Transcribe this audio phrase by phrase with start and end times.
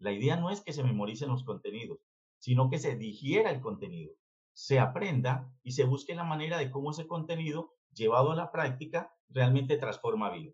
[0.00, 1.98] La idea no es que se memoricen los contenidos,
[2.38, 4.14] sino que se digiera el contenido,
[4.54, 9.12] se aprenda y se busque la manera de cómo ese contenido llevado a la práctica
[9.28, 10.52] realmente transforma vida.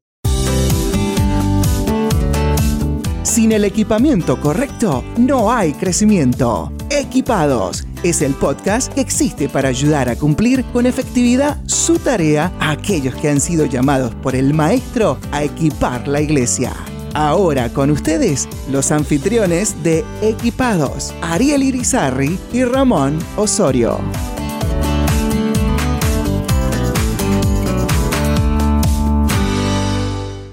[3.22, 6.72] Sin el equipamiento correcto, no hay crecimiento.
[6.90, 12.72] Equipados es el podcast que existe para ayudar a cumplir con efectividad su tarea a
[12.72, 16.74] aquellos que han sido llamados por el Maestro a equipar la iglesia.
[17.14, 23.98] Ahora con ustedes, los anfitriones de Equipados, Ariel Irizarri y Ramón Osorio.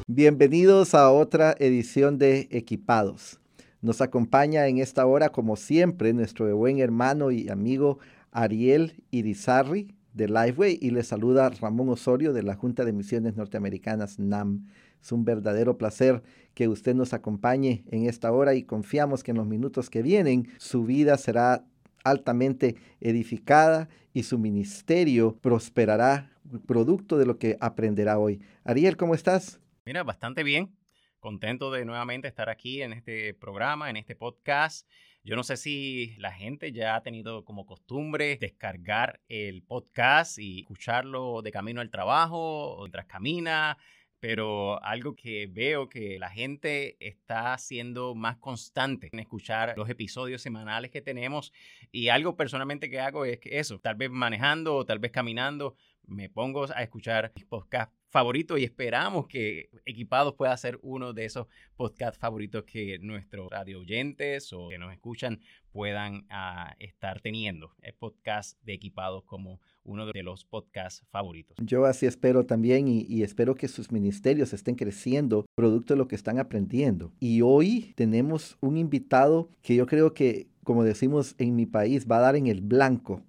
[0.07, 3.39] Bienvenidos a otra edición de Equipados.
[3.81, 7.99] Nos acompaña en esta hora, como siempre, nuestro buen hermano y amigo
[8.31, 14.19] Ariel Irizarri de Lifeway y le saluda Ramón Osorio de la Junta de Misiones Norteamericanas
[14.19, 14.67] NAM.
[15.03, 19.37] Es un verdadero placer que usted nos acompañe en esta hora y confiamos que en
[19.37, 21.65] los minutos que vienen su vida será
[22.05, 26.31] altamente edificada y su ministerio prosperará
[26.65, 28.39] producto de lo que aprenderá hoy.
[28.63, 29.59] Ariel, ¿cómo estás?
[29.85, 30.73] Mira, bastante bien.
[31.19, 34.87] Contento de nuevamente estar aquí en este programa, en este podcast.
[35.25, 40.61] Yo no sé si la gente ya ha tenido como costumbre descargar el podcast y
[40.61, 43.77] escucharlo de camino al trabajo mientras camina,
[44.23, 50.41] pero algo que veo que la gente está siendo más constante en escuchar los episodios
[50.41, 51.51] semanales que tenemos
[51.91, 55.75] y algo personalmente que hago es que eso, tal vez manejando o tal vez caminando,
[56.05, 61.25] me pongo a escuchar mis podcasts favorito y esperamos que Equipados pueda ser uno de
[61.25, 65.41] esos podcasts favoritos que nuestros radio oyentes o que nos escuchan
[65.73, 67.75] puedan ah, estar teniendo.
[67.81, 71.57] El podcast de Equipados como uno de los podcasts favoritos.
[71.61, 76.07] Yo así espero también y, y, espero que sus ministerios estén creciendo producto de lo
[76.07, 77.11] que están aprendiendo.
[77.19, 82.17] Y hoy tenemos un invitado que yo creo que, como decimos en mi país, va
[82.17, 83.21] a dar en el blanco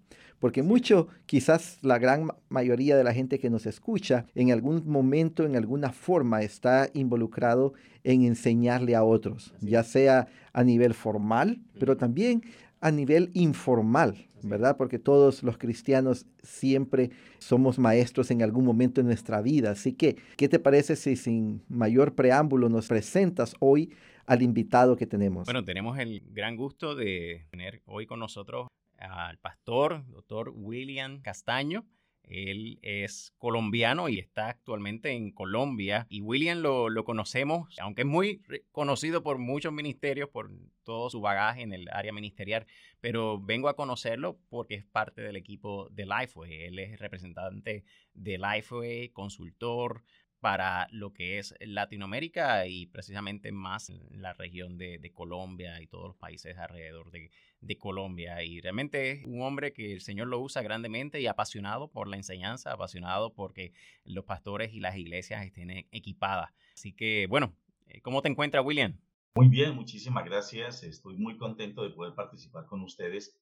[0.45, 5.47] porque mucho, quizás la gran mayoría de la gente que nos escucha, en algún momento,
[5.47, 7.73] en alguna forma, está involucrado
[8.03, 12.43] en enseñarle a otros, ya sea a nivel formal, pero también
[12.85, 14.77] a nivel informal, ¿verdad?
[14.77, 19.71] Porque todos los cristianos siempre somos maestros en algún momento de nuestra vida.
[19.71, 23.95] Así que, ¿qué te parece si sin mayor preámbulo nos presentas hoy
[24.27, 25.47] al invitado que tenemos?
[25.47, 28.69] Bueno, tenemos el gran gusto de tener hoy con nosotros
[28.99, 31.87] al pastor, doctor William Castaño.
[32.29, 36.07] Él es colombiano y está actualmente en Colombia.
[36.09, 38.43] Y William lo, conocemos, aunque es muy
[38.73, 40.51] conocido por muchos ministerios, por
[40.85, 42.67] todo su bagaje en el área ministerial,
[43.01, 46.63] pero vengo a conocerlo porque es parte del equipo de Lifeway.
[46.65, 47.85] Él es representante
[48.15, 50.03] de Lifeway, consultor,
[50.45, 56.17] para lo que es Latinoamérica y precisamente más la región de, Colombia y todos los
[56.19, 58.43] países alrededor de, Colombia.
[58.43, 62.19] Y realmente es un hombre que el Señor lo usa grandemente y apasionado por la
[62.19, 63.73] enseñanza, apasionado porque
[64.05, 66.51] los pastores y las iglesias estén e, equipadas.
[66.75, 67.57] Así que, bueno,
[67.87, 69.01] eh, ¿cómo te encuentras, William?
[69.37, 70.83] Muy bien, muchísimas gracias.
[70.83, 73.35] Estoy muy contento de poder participar con ustedes.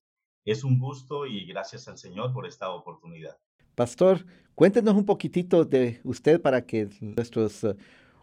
[0.44, 3.40] Es un gusto y gracias al Señor por esta oportunidad.
[3.74, 7.74] Pastor, cuéntenos un poquitito de usted para que nuestros eh,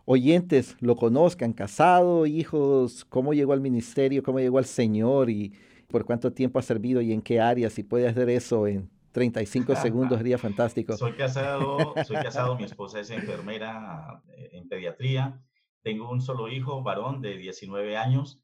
[0.06, 5.54] oyentes lo conozcan, casado, hijos, cómo llegó al ministerio, cómo llegó al Señor y
[5.88, 7.72] por cuánto tiempo ha servido y en qué área.
[7.72, 10.96] Si puede hacer eso en 35 segundos, sería fantástico.
[10.96, 15.42] Soy casado, soy casado, mi esposa es enfermera eh, en pediatría.
[15.82, 18.40] Tengo un solo hijo, varón de 19 años.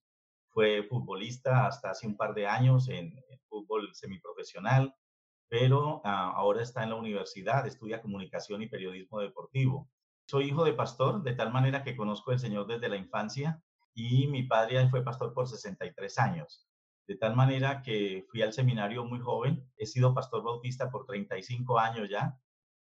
[0.49, 4.95] Fue futbolista hasta hace un par de años en, en fútbol semiprofesional
[5.57, 9.89] pero ah, ahora está en la universidad, estudia comunicación y periodismo deportivo.
[10.27, 14.27] Soy hijo de pastor, de tal manera que conozco al Señor desde la infancia y
[14.27, 16.67] mi padre fue pastor por 63 años.
[17.07, 21.79] De tal manera que fui al seminario muy joven, he sido pastor bautista por 35
[21.79, 22.37] años ya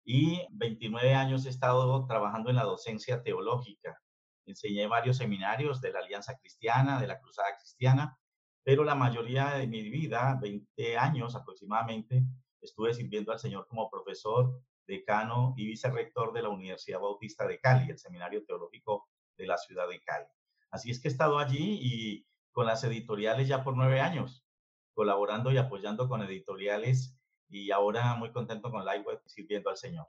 [0.04, 4.00] y 29 años he estado trabajando en la docencia teológica.
[4.46, 8.16] Enseñé varios seminarios de la Alianza Cristiana, de la Cruzada Cristiana,
[8.62, 12.24] pero la mayoría de mi vida, 20 años aproximadamente,
[12.66, 17.90] estuve sirviendo al Señor como profesor, decano y vicerrector de la Universidad Bautista de Cali,
[17.90, 20.26] el Seminario Teológico de la ciudad de Cali.
[20.70, 24.44] Así es que he estado allí y con las editoriales ya por nueve años,
[24.92, 27.16] colaborando y apoyando con editoriales
[27.48, 30.06] y ahora muy contento con Lightweb sirviendo al Señor.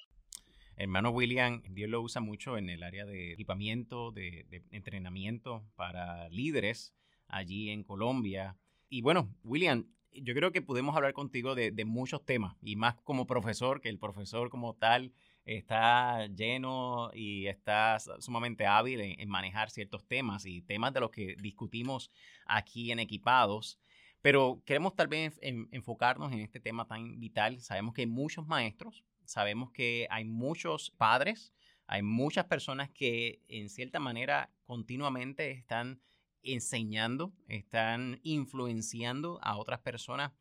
[0.76, 6.28] Hermano William, Dios lo usa mucho en el área de equipamiento, de, de entrenamiento para
[6.30, 6.96] líderes
[7.28, 8.58] allí en Colombia.
[8.90, 13.26] Y bueno, William, yo creo que podemos hablar contigo de, muchos temas y más como
[13.28, 15.14] profesor, que el profesor como tal
[15.46, 21.36] está lleno y está sumamente hábil en, manejar ciertos temas y temas de los que
[21.42, 22.12] discutimos
[22.46, 23.80] aquí en Equipados.
[24.22, 27.60] Pero queremos tal vez enfocarnos en este tema tan vital.
[27.60, 31.54] Sabemos que hay muchos maestros, sabemos que hay muchos padres,
[31.88, 36.00] hay muchas personas que en cierta manera continuamente están
[36.44, 40.32] enseñando, están influenciando a otras personas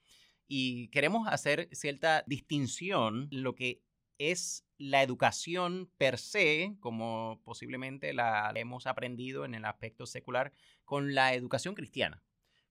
[0.46, 3.82] y queremos hacer cierta distinción lo que
[4.18, 10.52] es la educación per se, como posiblemente la hemos aprendido en el aspecto secular,
[10.84, 12.22] con la educación cristiana.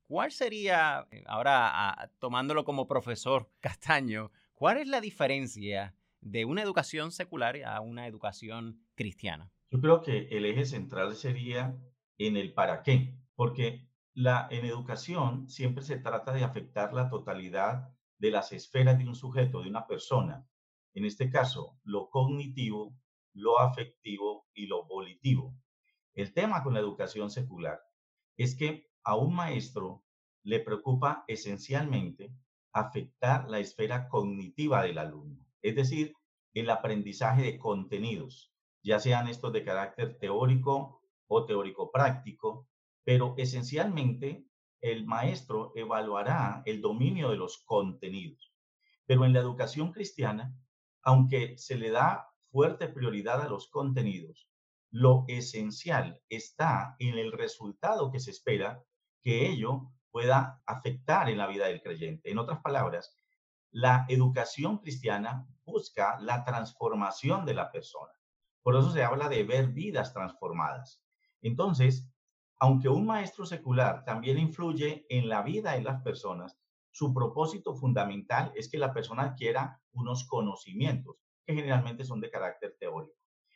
[0.10, 6.64] ¿Cuál sería, eh, ahora ah, tomándolo como profesor Castaño, cuál es la diferencia de una
[6.64, 9.52] educación secular a una educación cristiana?
[9.70, 11.78] Yo creo que el eje central sería
[12.20, 17.90] en el para qué, porque la, en educación siempre se trata de afectar la totalidad
[18.20, 20.46] de las esferas de un sujeto, de una persona,
[20.94, 22.94] en este caso, lo cognitivo,
[23.34, 25.56] lo afectivo y lo volitivo.
[26.14, 27.80] El tema con la educación secular
[28.38, 30.04] es que a un maestro
[30.44, 32.34] le preocupa esencialmente
[32.74, 36.16] afectar la esfera cognitiva del alumno, es decir,
[36.54, 38.52] el aprendizaje de contenidos,
[38.84, 40.99] ya sean estos de carácter teórico
[41.30, 42.68] o teórico práctico,
[43.06, 44.46] pero esencialmente
[44.82, 48.54] el maestro evaluará el dominio de los contenidos.
[49.06, 50.54] Pero en la educación cristiana
[51.04, 54.50] aunque se le da fuerte prioridad a los contenidos,
[54.92, 58.84] lo esencial está en el resultado que se espera
[59.22, 62.32] que ello pueda afectar en la vida del creyente.
[62.32, 63.16] En otras palabras,
[63.72, 68.12] la educación cristiana busca la transformación de la persona.
[68.64, 71.04] Por eso se habla de ver vidas transformadas.
[71.42, 72.10] Entonces,
[72.60, 76.60] aunque un maestro secular también influye en la vida de las personas,
[76.92, 81.16] su propósito fundamental es que la persona adquiera unos conocimientos
[81.46, 83.16] que generalmente son de carácter teórico.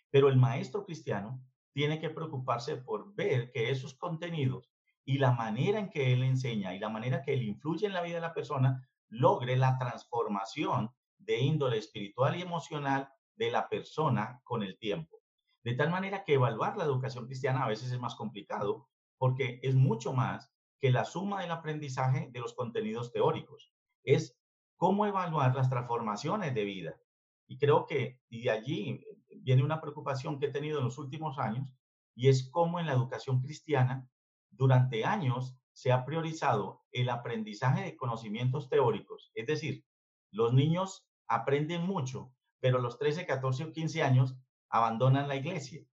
[0.10, 1.42] Pero el maestro cristiano
[1.74, 4.72] tiene que preocuparse por ver que esos contenidos
[5.04, 8.02] y la manera en que él enseña y la manera que él influye en la
[8.02, 14.40] vida de la persona logre la transformación de índole espiritual y emocional de la persona
[14.44, 15.23] con el tiempo.
[15.64, 19.76] De tal manera que evaluar la educación cristiana a veces es más complicado porque es
[19.76, 23.72] mucho más que la suma del aprendizaje de los contenidos teóricos.
[24.04, 24.38] Es
[24.76, 27.00] cómo evaluar las transformaciones de vida.
[27.48, 29.06] Y creo que de allí
[29.38, 31.70] viene una preocupación que he tenido en los últimos años
[32.16, 34.08] y es cómo en la educación cristiana
[34.50, 39.32] durante años se ha priorizado el aprendizaje de conocimientos teóricos.
[39.34, 39.86] Es decir,
[40.32, 44.36] los niños aprenden mucho, pero a los 13, 14 o 15 años
[44.74, 45.86] abandonan la iglesia.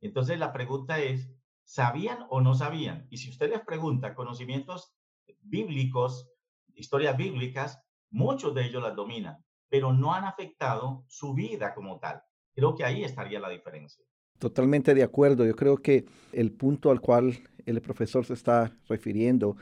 [0.00, 1.36] Entonces la pregunta es,
[1.66, 3.08] ¿Sabían o no sabían?
[3.10, 4.94] Y si usted les pregunta conocimientos
[5.42, 6.30] bíblicos,
[6.74, 12.22] historias bíblicas, muchos de ellos las dominan, pero no han afectado su vida como tal.
[12.54, 14.04] Creo que ahí estaría la diferencia.
[14.38, 15.44] Totalmente de acuerdo.
[15.44, 19.56] Yo creo que el punto al cual el profesor se está refiriendo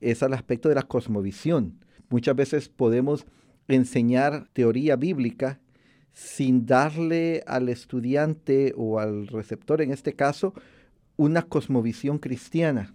[0.00, 1.84] es al aspecto de la cosmovisión.
[2.08, 3.26] Muchas veces podemos
[3.66, 5.60] enseñar teoría bíblica
[6.18, 10.52] sin darle al estudiante o al receptor, en este caso,
[11.16, 12.92] una cosmovisión cristiana.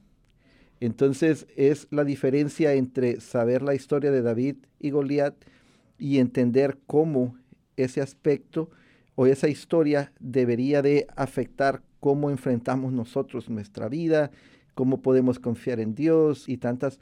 [0.82, 5.36] Entonces es la diferencia entre saber la historia de David y Goliat
[5.98, 7.38] y entender cómo
[7.78, 8.70] ese aspecto
[9.16, 14.32] o esa historia debería de afectar cómo enfrentamos nosotros nuestra vida,
[14.76, 17.00] cómo podemos confiar en Dios y tantas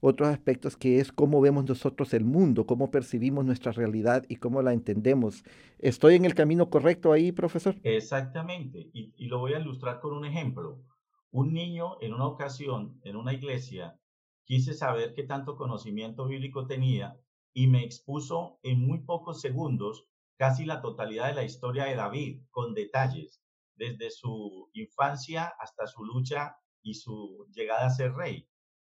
[0.00, 4.62] otros aspectos que es cómo vemos nosotros el mundo, cómo percibimos nuestra realidad y cómo
[4.62, 5.44] la entendemos.
[5.78, 7.76] ¿Estoy en el camino correcto ahí, profesor?
[7.82, 10.82] Exactamente, y, y lo voy a ilustrar con un ejemplo.
[11.30, 13.98] Un niño en una ocasión, en una iglesia,
[14.44, 17.20] quise saber qué tanto conocimiento bíblico tenía
[17.52, 20.06] y me expuso en muy pocos segundos
[20.38, 23.42] casi la totalidad de la historia de David, con detalles,
[23.74, 28.47] desde su infancia hasta su lucha y su llegada a ser rey.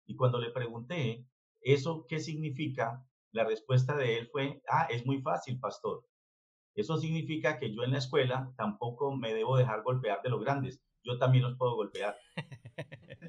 [0.06, 1.26] Y cuando le pregunté,
[1.60, 3.04] ¿eso qué significa?
[3.32, 6.06] La respuesta de él fue, ah, es muy fácil, pastor.
[6.75, 10.80] Eso significa que yo en la escuela tampoco me debo dejar golpear de los grandes.
[11.02, 12.16] Yo también los puedo golpear.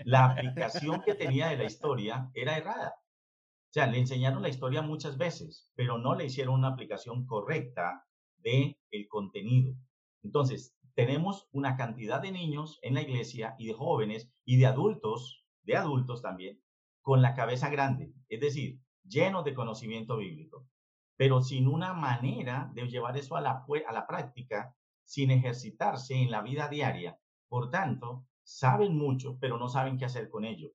[0.05, 2.96] La aplicación que tenía de la historia era errada.
[3.00, 8.05] O sea, le enseñaron la historia muchas veces, pero no le hicieron una aplicación correcta
[8.38, 9.75] de el contenido.
[10.24, 15.46] Entonces, tenemos una cantidad de niños en la iglesia y de jóvenes y de adultos,
[15.63, 16.60] de adultos también,
[17.07, 20.67] con la cabeza grande, es decir, lleno de conocimiento bíblico,
[21.15, 26.31] pero sin una manera de llevar eso a la, a la práctica, sin ejercitarse en
[26.31, 27.17] la vida diaria.
[27.47, 30.73] Por tanto, saben mucho, pero no saben qué hacer con ello.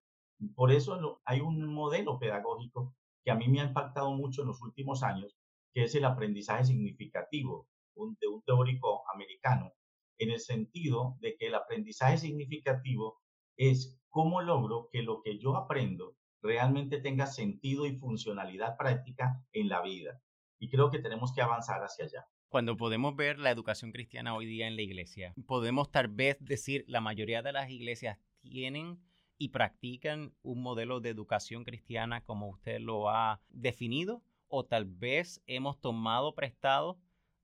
[0.54, 4.62] Por eso hay un modelo pedagógico que a mí me ha impactado mucho en los
[4.62, 5.36] últimos años,
[5.74, 7.68] que es el aprendizaje significativo.
[7.94, 9.74] de un teórico americano,
[10.16, 13.20] en el sentido de que el aprendizaje significativo
[13.58, 19.68] es cómo logro que lo que yo aprendo realmente tenga sentido y funcionalidad práctica en
[19.68, 20.20] la vida.
[20.58, 22.26] Y creo que tenemos que avanzar hacia allá.
[22.48, 26.84] Cuando podemos ver la educación cristiana hoy día en la iglesia, podemos tal vez decir
[26.86, 29.00] la mayoría de las iglesias tienen
[29.38, 35.42] y practican un modelo de educación cristiana como usted lo ha definido o tal vez
[35.46, 36.98] hemos tomado prestado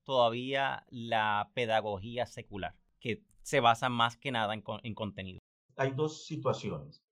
[0.05, 5.38] todavía la pedagogía secular, que se basa más que nada en, contenido.
[5.76, 7.02] Hay dos situaciones.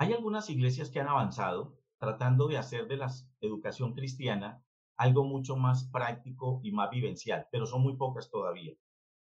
[0.00, 4.64] Hay algunas iglesias que han avanzado tratando de hacer de la educación cristiana
[4.96, 8.72] algo mucho más práctico y más vivencial, pero son muy pocas todavía.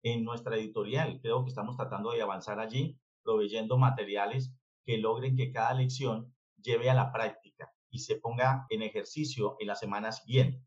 [0.02, 4.54] En nuestra editorial creo que estamos tratando de avanzar allí, proveyendo materiales
[4.86, 9.66] que logren que cada lección lleve a la práctica y se ponga en ejercicio en
[9.66, 10.66] la semana siguiente.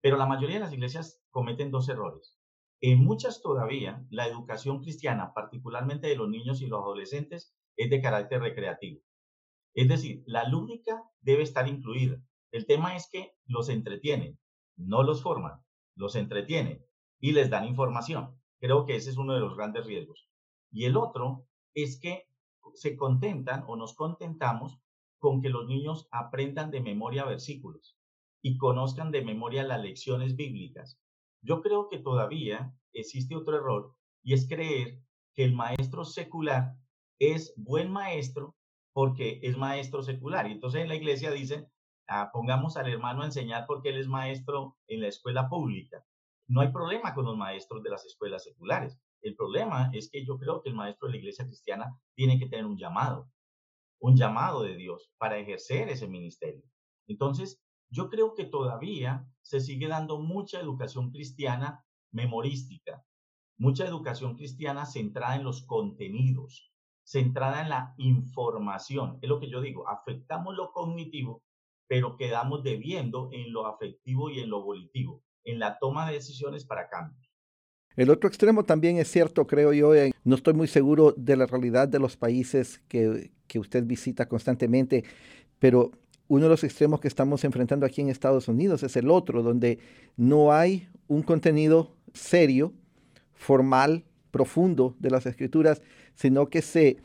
[0.00, 2.38] Pero la mayoría de las iglesias cometen dos errores.
[2.80, 8.00] En muchas todavía, la educación cristiana, particularmente de los niños y los adolescentes, es de
[8.00, 9.02] carácter recreativo.
[9.74, 12.20] Es decir, la lúdica debe estar incluida.
[12.52, 14.38] El tema es que los entretienen,
[14.76, 15.60] no los forman,
[15.96, 16.84] los entretienen
[17.20, 18.40] y les dan información.
[18.60, 20.28] Creo que ese es uno de los grandes riesgos.
[20.70, 22.28] Y el otro es que
[22.74, 24.78] se contentan o nos contentamos
[25.18, 27.98] con que los niños aprendan de memoria versículos
[28.42, 31.00] y conozcan de memoria las lecciones bíblicas.
[31.42, 35.00] Yo creo que todavía existe otro error y es creer
[35.34, 36.76] que el maestro secular
[37.18, 38.54] es buen maestro
[38.94, 40.48] porque es maestro secular.
[40.48, 41.68] Y entonces en la iglesia dicen,
[42.08, 46.02] ah, pongamos al hermano a enseñar porque él es maestro en la escuela pública.
[46.46, 48.98] No hay problema con los maestros de las escuelas seculares.
[49.20, 52.46] El problema es que yo creo que el maestro de la iglesia cristiana tiene que
[52.46, 53.28] tener un llamado,
[53.98, 56.62] un llamado de Dios para ejercer ese ministerio.
[57.08, 57.60] Entonces,
[57.90, 63.04] yo creo que todavía se sigue dando mucha educación cristiana memorística,
[63.56, 66.73] mucha educación cristiana centrada en los contenidos,
[67.04, 69.18] centrada en la información.
[69.22, 71.42] Es lo que yo digo, afectamos lo cognitivo,
[71.86, 76.64] pero quedamos debiendo en lo afectivo y en lo volitivo, en la toma de decisiones
[76.64, 77.30] para cambios.
[77.96, 79.92] El otro extremo también es cierto, creo yo,
[80.24, 85.04] no estoy muy seguro de la realidad de los países que, que usted visita constantemente,
[85.60, 85.92] pero
[86.26, 89.78] uno de los extremos que estamos enfrentando aquí en Estados Unidos es el otro, donde
[90.16, 92.72] no hay un contenido serio,
[93.32, 95.80] formal, profundo de las escrituras,
[96.14, 96.98] sino que se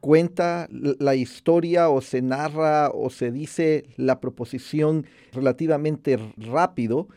[0.00, 7.08] cuenta la historia o se narra o se dice la proposición relativamente rápido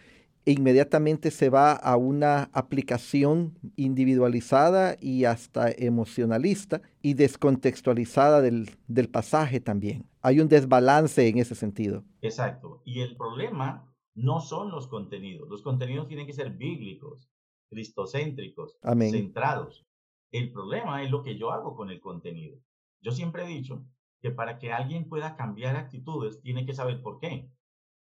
[0.45, 9.07] e inmediatamente se va a una aplicación individualizada y hasta emocionalista y descontextualizada del, del,
[9.07, 10.05] pasaje también.
[10.21, 12.03] Hay un desbalance en ese sentido.
[12.21, 12.81] Exacto.
[12.83, 15.47] Y el problema no son los contenidos.
[15.49, 17.29] Los contenidos tienen que ser bíblicos,
[17.69, 18.77] cristocéntricos,
[19.09, 19.85] centrados.
[20.33, 22.57] El problema es lo que yo hago con el contenido.
[23.01, 23.85] Yo siempre he dicho
[24.19, 27.51] que para que alguien pueda cambiar actitudes, tiene que saber por qué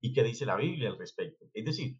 [0.00, 1.46] y qué dice la Biblia al respecto.
[1.52, 1.98] Es decir,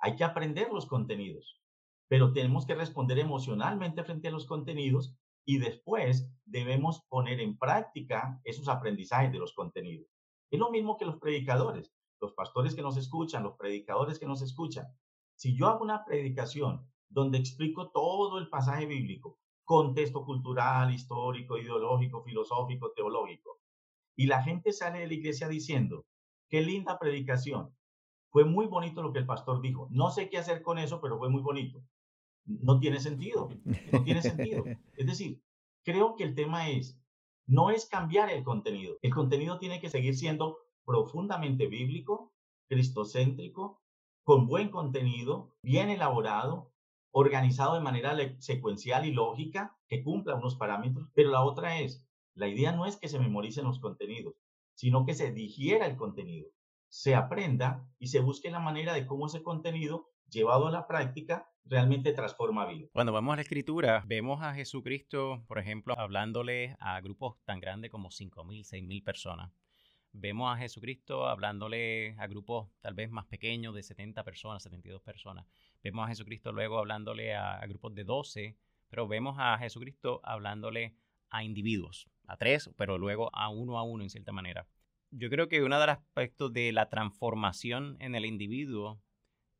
[0.00, 1.62] hay que aprender los contenidos,
[2.08, 8.40] pero tenemos que responder emocionalmente frente a los contenidos y después debemos poner en práctica
[8.42, 10.08] esos aprendizajes de los contenidos.
[10.50, 14.42] Es lo mismo que los predicadores, los pastores que nos escuchan, los predicadores que nos
[14.42, 14.88] escuchan.
[15.36, 19.39] Si yo hago una predicación donde explico todo el pasaje bíblico,
[19.70, 23.60] contexto cultural, histórico, ideológico, filosófico, teológico,
[24.16, 26.06] y la gente sale de la iglesia diciendo,
[26.48, 27.72] qué linda predicación,
[28.30, 29.86] fue muy bonito lo que el pastor dijo.
[29.92, 31.84] No sé qué hacer con eso, pero fue muy bonito.
[32.46, 33.48] No tiene sentido.
[33.92, 34.64] No tiene sentido.
[34.96, 35.40] Es decir,
[35.84, 37.00] creo que el tema es,
[37.46, 38.96] no es cambiar el contenido.
[39.02, 42.32] El contenido tiene que seguir siendo profundamente bíblico,
[42.68, 43.80] cristocéntrico,
[44.24, 46.69] con buen contenido, bien elaborado,
[47.10, 51.08] organizado de manera secuencial y lógica, que cumpla unos parámetros.
[51.14, 54.34] Pero la otra es, la idea no es que se memoricen los contenidos,
[54.74, 56.48] sino que se digiera el contenido
[56.90, 61.48] se aprenda y se busque la manera de cómo ese contenido llevado a la práctica
[61.64, 62.88] realmente transforma vida.
[62.92, 67.90] Cuando vamos a la escritura, vemos a Jesucristo, por ejemplo, hablándole a grupos tan grandes
[67.90, 69.52] como 5.000, 6.000 personas.
[70.12, 75.46] Vemos a Jesucristo hablándole a grupos tal vez más pequeños de 70 personas, 72 personas.
[75.82, 78.56] Vemos a Jesucristo luego hablándole a, grupos de 12,
[78.88, 80.94] pero vemos a Jesucristo hablándole
[81.30, 84.66] a individuos, a tres, pero luego a uno a uno en cierta manera
[85.10, 89.02] yo creo que uno de los aspectos de la transformación en el individuo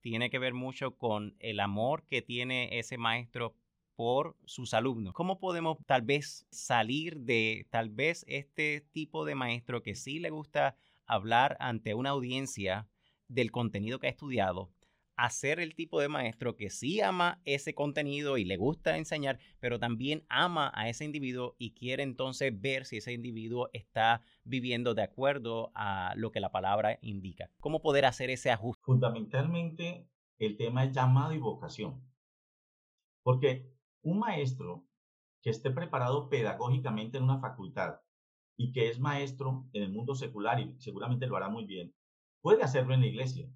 [0.00, 3.54] tiene que ver mucho con el amor que tiene ese maestro
[4.00, 5.12] por sus alumnos.
[5.12, 10.30] ¿Cómo podemos tal vez salir de tal vez este tipo de maestro que sí le
[10.30, 12.88] gusta hablar ante una audiencia
[13.28, 14.70] del contenido que ha estudiado
[15.16, 19.38] a ser el tipo de maestro que sí ama ese contenido y le gusta enseñar,
[19.58, 24.94] pero también ama a ese individuo y quiere entonces ver si ese individuo está viviendo
[24.94, 27.50] de acuerdo a lo que la palabra indica.
[27.60, 28.80] ¿Cómo poder hacer ese ajuste?
[28.82, 32.02] Fundamentalmente, el tema es llamado y vocación.
[33.22, 34.86] Porque un maestro
[35.42, 38.00] que esté preparado pedagógicamente en una facultad
[38.56, 41.94] y que es maestro en el mundo secular y seguramente lo hará muy bien,
[42.42, 43.48] puede hacerlo en la iglesia.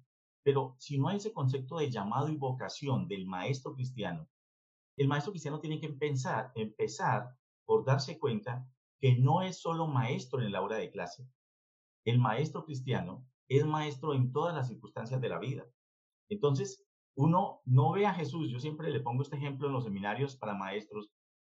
[0.43, 4.27] Pero si no hay ese concepto de llamado y vocación del maestro cristiano,
[4.97, 7.35] el maestro cristiano tiene que empezar, empezar
[7.65, 8.67] por darse cuenta
[8.99, 11.27] que no es solo maestro en la hora de clase.
[12.05, 15.65] El maestro cristiano es maestro en todas las circunstancias de la vida.
[16.29, 16.84] Entonces,
[17.15, 20.53] uno no ve a Jesús, yo siempre le pongo este ejemplo en los seminarios para
[20.53, 21.09] maestros,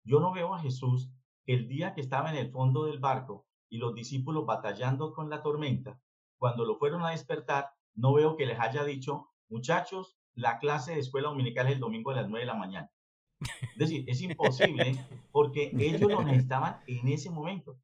[0.04, 1.10] yo no veo a Jesús
[1.46, 5.42] el día que estaba en el fondo del barco y los discípulos batallando con la
[5.42, 6.00] tormenta,
[6.38, 11.00] cuando lo fueron a despertar, no veo que les haya dicho, muchachos, la clase de
[11.00, 12.92] escuela dominical es el domingo a las 9 de la mañana.
[13.40, 14.92] Es decir, es imposible
[15.32, 17.78] porque ellos lo necesitaban en ese momento.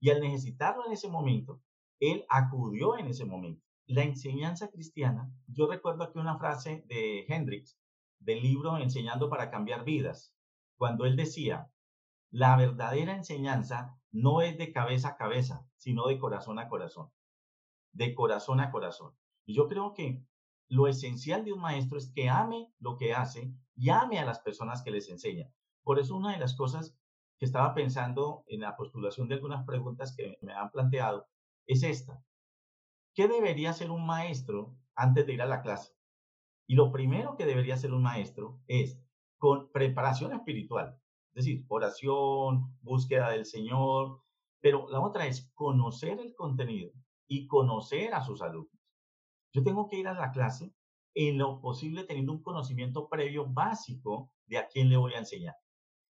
[0.00, 1.60] Y al necesitarlo en ese momento,
[1.98, 7.76] él acudió en ese momento la enseñanza cristiana, yo recuerdo aquí una frase de Hendrix,
[8.20, 10.32] del libro Enseñando para cambiar vidas,
[10.76, 11.72] cuando él decía,
[12.30, 17.10] la verdadera enseñanza no es de cabeza a cabeza, sino de corazón a corazón,
[17.92, 19.16] de corazón a corazón.
[19.44, 20.22] Y yo creo que
[20.68, 24.38] lo esencial de un maestro es que ame lo que hace y ame a las
[24.38, 25.50] personas que les enseña.
[25.82, 26.96] Por eso una de las cosas
[27.40, 31.26] que estaba pensando en la postulación de algunas preguntas que me han planteado
[31.66, 32.22] es esta.
[33.20, 35.92] ¿Qué debería hacer un maestro antes de ir a la clase?
[36.66, 38.98] Y lo primero que debería hacer un maestro es
[39.36, 40.98] con preparación espiritual,
[41.34, 44.22] es decir, oración, búsqueda del Señor,
[44.62, 46.92] pero la otra es conocer el contenido
[47.28, 48.80] y conocer a sus alumnos.
[49.52, 50.72] Yo tengo que ir a la clase
[51.12, 55.56] en lo posible teniendo un conocimiento previo básico de a quién le voy a enseñar.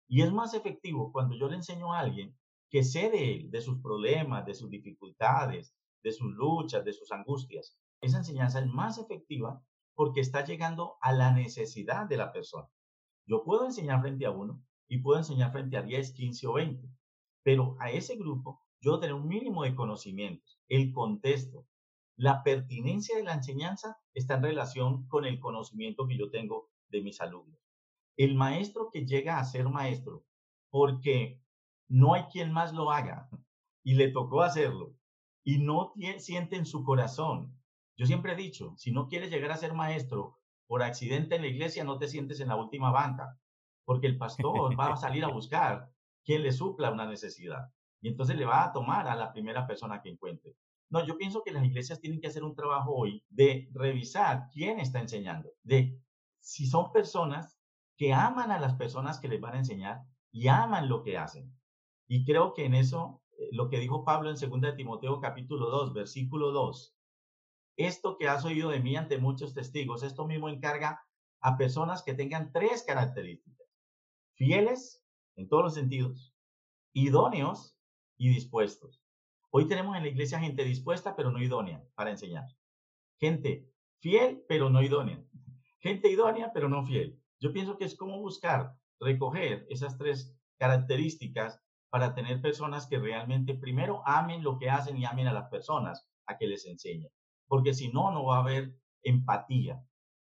[0.10, 2.38] Y es más efectivo cuando yo le enseño a alguien
[2.70, 3.10] que sé
[3.50, 5.74] de sus problemas, de sus dificultades,
[6.04, 7.78] de sus luchas, de sus angustias.
[8.02, 9.64] Esa enseñanza es más efectiva
[9.96, 12.70] porque está llegando a la necesidad de la persona.
[13.26, 16.90] Yo puedo enseñar frente a uno y puedo enseñar frente a 10, 15 o 20,
[17.44, 21.66] pero a ese grupo yo tener un mínimo de conocimientos, el contexto,
[22.16, 27.02] la pertinencia de la enseñanza está en relación con el conocimiento que yo tengo de
[27.02, 27.60] mis alumnos.
[28.16, 30.26] El maestro que llega a ser maestro
[30.70, 31.42] porque
[31.88, 33.30] no hay quien más lo haga
[33.84, 34.97] y le tocó hacerlo
[35.48, 37.58] y no siente en su corazón.
[37.96, 41.48] Yo siempre he dicho, si no quieres llegar a ser maestro por accidente en la
[41.48, 43.40] iglesia, no te sientes en la última banca,
[43.86, 45.90] porque el pastor va a salir a buscar
[46.26, 50.02] quien le supla una necesidad y entonces le va a tomar a la primera persona
[50.02, 50.58] que encuentre.
[50.90, 54.82] No, yo pienso que las iglesias tienen que hacer un trabajo hoy de revisar quién
[54.82, 55.98] está enseñando, de
[56.42, 57.58] si son personas
[57.96, 61.58] que aman a las personas que les van a enseñar y aman lo que hacen.
[62.06, 63.22] Y creo que en eso
[63.52, 66.96] lo que dijo Pablo en 2 de Timoteo capítulo 2, versículo 2.
[67.78, 71.04] Esto que has oído de mí ante muchos testigos, esto mismo encarga
[71.42, 73.68] a personas que tengan tres características.
[74.34, 75.04] Fieles
[75.36, 76.36] en todos los sentidos,
[76.94, 77.78] idóneos
[78.18, 79.04] y dispuestos.
[79.52, 82.46] Hoy tenemos en la iglesia gente dispuesta pero no idónea para enseñar.
[83.20, 85.24] Gente fiel pero no idónea.
[85.80, 87.22] Gente idónea pero no fiel.
[87.40, 93.54] Yo pienso que es como buscar recoger esas tres características para tener personas que realmente
[93.54, 97.10] primero amen lo que hacen y amen a las personas a que les enseñen.
[97.48, 99.82] Porque si no, no va a haber empatía.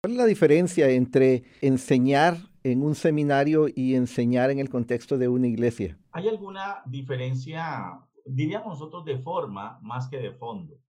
[0.02, 5.28] ¿Cuál es la diferencia entre enseñar en un seminario y enseñar en el contexto de
[5.28, 5.98] una iglesia?
[6.12, 10.80] Hay alguna diferencia, diríamos nosotros, de forma más que de fondo.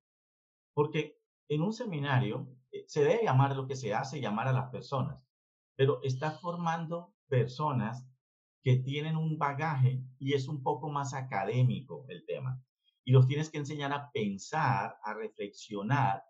[0.74, 4.70] Porque en un seminario eh, se debe llamar lo que se hace, llamar a las
[4.72, 5.22] personas,
[5.76, 8.08] pero está formando personas
[8.64, 12.64] que tienen un bagaje y es un poco más académico el tema.
[13.04, 16.24] Y los tienes que enseñar a pensar, a reflexionar.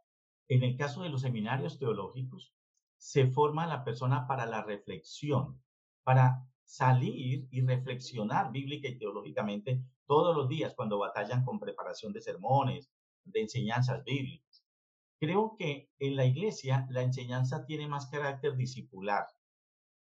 [0.48, 2.54] En el caso de los seminarios teológicos,
[2.98, 5.62] se forma la persona para la reflexión,
[6.04, 12.22] para salir y reflexionar bíblica y teológicamente todos los días cuando batallan con preparación de
[12.22, 12.90] sermones,
[13.26, 14.66] de enseñanzas bíblicas.
[15.20, 19.28] Creo que en la iglesia la enseñanza tiene más carácter discipular,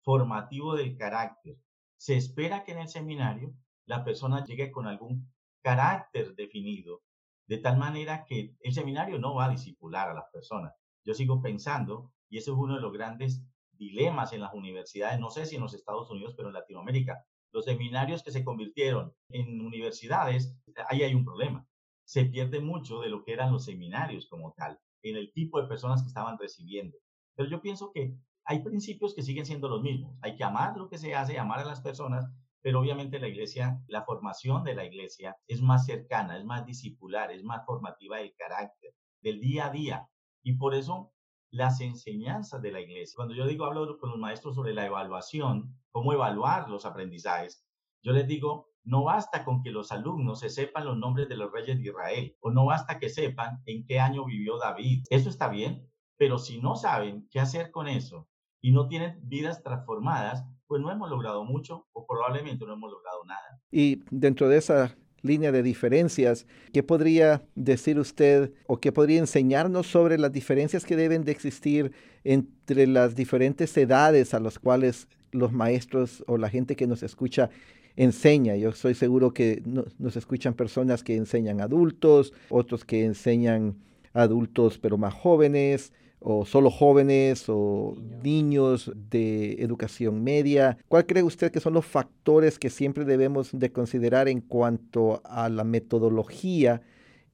[0.02, 1.58] formativo del carácter,
[2.00, 3.52] se espera que en el seminario
[3.84, 5.30] la persona llegue con algún
[5.62, 7.02] carácter definido,
[7.46, 10.72] de tal manera que el seminario no va a disipular a las personas.
[11.04, 15.28] Yo sigo pensando, y ese es uno de los grandes dilemas en las universidades, no
[15.28, 19.60] sé si en los Estados Unidos, pero en Latinoamérica, los seminarios que se convirtieron en
[19.60, 20.56] universidades,
[20.88, 21.66] ahí hay un problema.
[22.04, 25.68] Se pierde mucho de lo que eran los seminarios como tal, en el tipo de
[25.68, 26.96] personas que estaban recibiendo.
[27.34, 28.16] Pero yo pienso que
[28.50, 30.16] hay principios que siguen siendo los mismos.
[30.22, 32.28] Hay que amar lo que se hace, amar a las personas,
[32.60, 37.30] pero obviamente la iglesia, la formación de la iglesia es más cercana, es más discipular,
[37.30, 40.08] es más formativa del carácter, del día a día.
[40.42, 41.12] Y por eso
[41.52, 45.78] las enseñanzas de la iglesia, cuando yo digo, hablo con los maestros sobre la evaluación,
[45.92, 47.64] cómo evaluar los aprendizajes,
[48.02, 51.52] yo les digo, no basta con que los alumnos se sepan los nombres de los
[51.52, 55.04] reyes de Israel, o no basta que sepan en qué año vivió David.
[55.08, 58.26] Eso está bien, pero si no saben qué hacer con eso
[58.60, 63.24] y no tienen vidas transformadas, pues no hemos logrado mucho o probablemente no hemos logrado
[63.24, 63.60] nada.
[63.70, 69.86] Y dentro de esa línea de diferencias, ¿qué podría decir usted o qué podría enseñarnos
[69.86, 71.92] sobre las diferencias que deben de existir
[72.24, 77.50] entre las diferentes edades a las cuales los maestros o la gente que nos escucha
[77.96, 78.56] enseña.
[78.56, 83.76] Yo estoy seguro que nos escuchan personas que enseñan adultos, otros que enseñan
[84.12, 90.78] adultos pero más jóvenes, o solo jóvenes o niños de educación media.
[90.88, 95.48] ¿Cuál cree usted que son los factores que siempre debemos de considerar en cuanto a
[95.48, 96.82] la metodología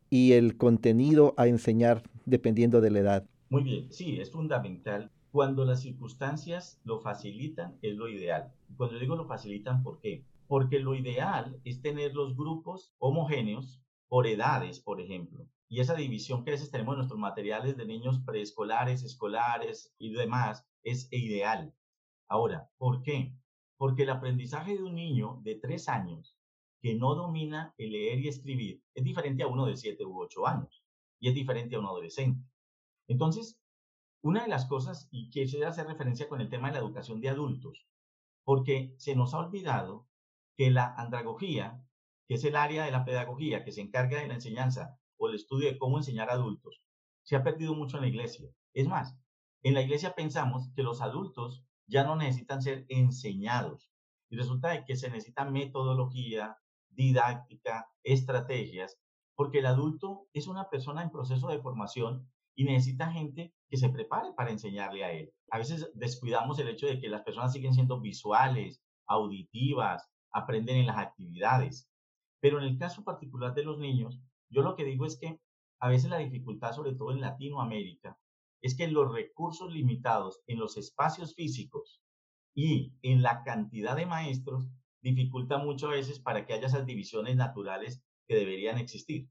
[0.08, 3.26] y el contenido a enseñar dependiendo de la edad?
[3.50, 5.10] Muy bien, sí, es fundamental.
[5.32, 8.52] Cuando las circunstancias lo facilitan, es lo ideal.
[8.76, 10.24] Cuando digo lo facilitan, ¿por qué?
[10.46, 16.44] Porque lo ideal es tener los grupos homogéneos por edades, por ejemplo y esa división
[16.44, 21.74] que a veces tenemos en nuestros materiales de niños preescolares, escolares y demás es ideal.
[22.28, 23.34] Ahora, ¿por qué?
[23.76, 26.36] Porque el aprendizaje de un niño de tres años
[26.80, 30.46] que no domina el leer y escribir es diferente a uno de siete u ocho
[30.46, 30.84] años
[31.18, 32.48] y es diferente a un adolescente.
[33.08, 33.58] Entonces,
[34.22, 37.28] una de las cosas, y quisiera hacer referencia con el tema de la educación de
[37.28, 37.86] adultos,
[38.44, 40.06] porque se nos ha olvidado
[40.56, 41.82] que la andragogía,
[42.26, 45.34] que es el área de la pedagogía que se encarga de la enseñanza o el
[45.34, 46.82] estudio de cómo enseñar a adultos,
[47.22, 48.48] se ha perdido mucho en la iglesia.
[48.72, 49.16] Es más,
[49.62, 53.90] en la iglesia pensamos que los adultos ya no necesitan ser enseñados
[54.28, 56.58] y resulta que se necesita metodología,
[56.90, 58.98] didáctica, estrategias,
[59.34, 63.90] porque el adulto es una persona en proceso de formación y necesita gente que se
[63.90, 65.32] prepare para enseñarle a él.
[65.50, 70.86] A veces descuidamos el hecho de que las personas siguen siendo visuales, auditivas, aprenden en
[70.86, 71.88] las actividades.
[72.40, 74.20] Pero en el caso particular de los niños,
[74.50, 75.40] yo lo que digo es que
[75.78, 78.18] a veces la dificultad, sobre todo en Latinoamérica,
[78.62, 82.00] es que los recursos limitados en los espacios físicos
[82.54, 84.68] y en la cantidad de maestros
[85.02, 89.28] dificulta mucho a veces para que haya esas divisiones naturales que deberían existir.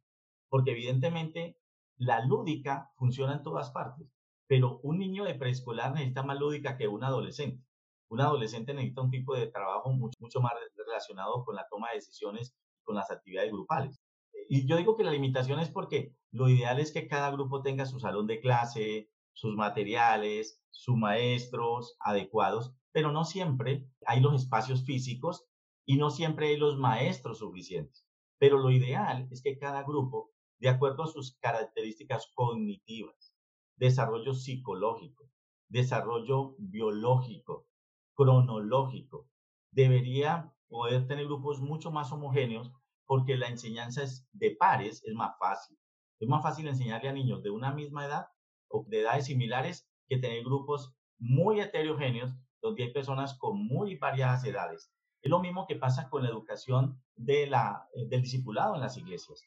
[0.47, 1.57] Porque evidentemente
[1.97, 4.07] la lúdica funciona en todas partes,
[4.47, 7.65] pero un niño de preescolar necesita más lúdica que un adolescente.
[8.09, 11.95] Un adolescente necesita un tipo de trabajo mucho, mucho más relacionado con la toma de
[11.95, 14.04] decisiones, con las actividades grupales
[14.49, 17.85] y yo digo que la limitación es porque lo ideal es que cada grupo tenga
[17.85, 24.85] su salón de clase, sus materiales, sus maestros adecuados, pero no siempre hay los espacios
[24.85, 25.45] físicos
[25.85, 28.05] y no siempre hay los maestros suficientes.
[28.37, 33.33] Pero lo ideal es que cada grupo, de acuerdo a sus características cognitivas,
[33.75, 35.29] desarrollo psicológico,
[35.67, 37.67] desarrollo biológico,
[38.13, 39.27] cronológico,
[39.71, 42.71] debería poder tener grupos mucho más homogéneos
[43.05, 45.77] porque la enseñanza es de pares es más fácil.
[46.19, 48.27] Es más fácil enseñarle a niños de una misma edad
[48.69, 54.43] o de edades similares que tener grupos muy heterogéneos donde hay personas con muy variadas
[54.43, 54.91] edades.
[55.21, 58.97] Es lo mismo que pasa con la educación de la, eh, del discipulado en las
[58.97, 59.43] iglesias,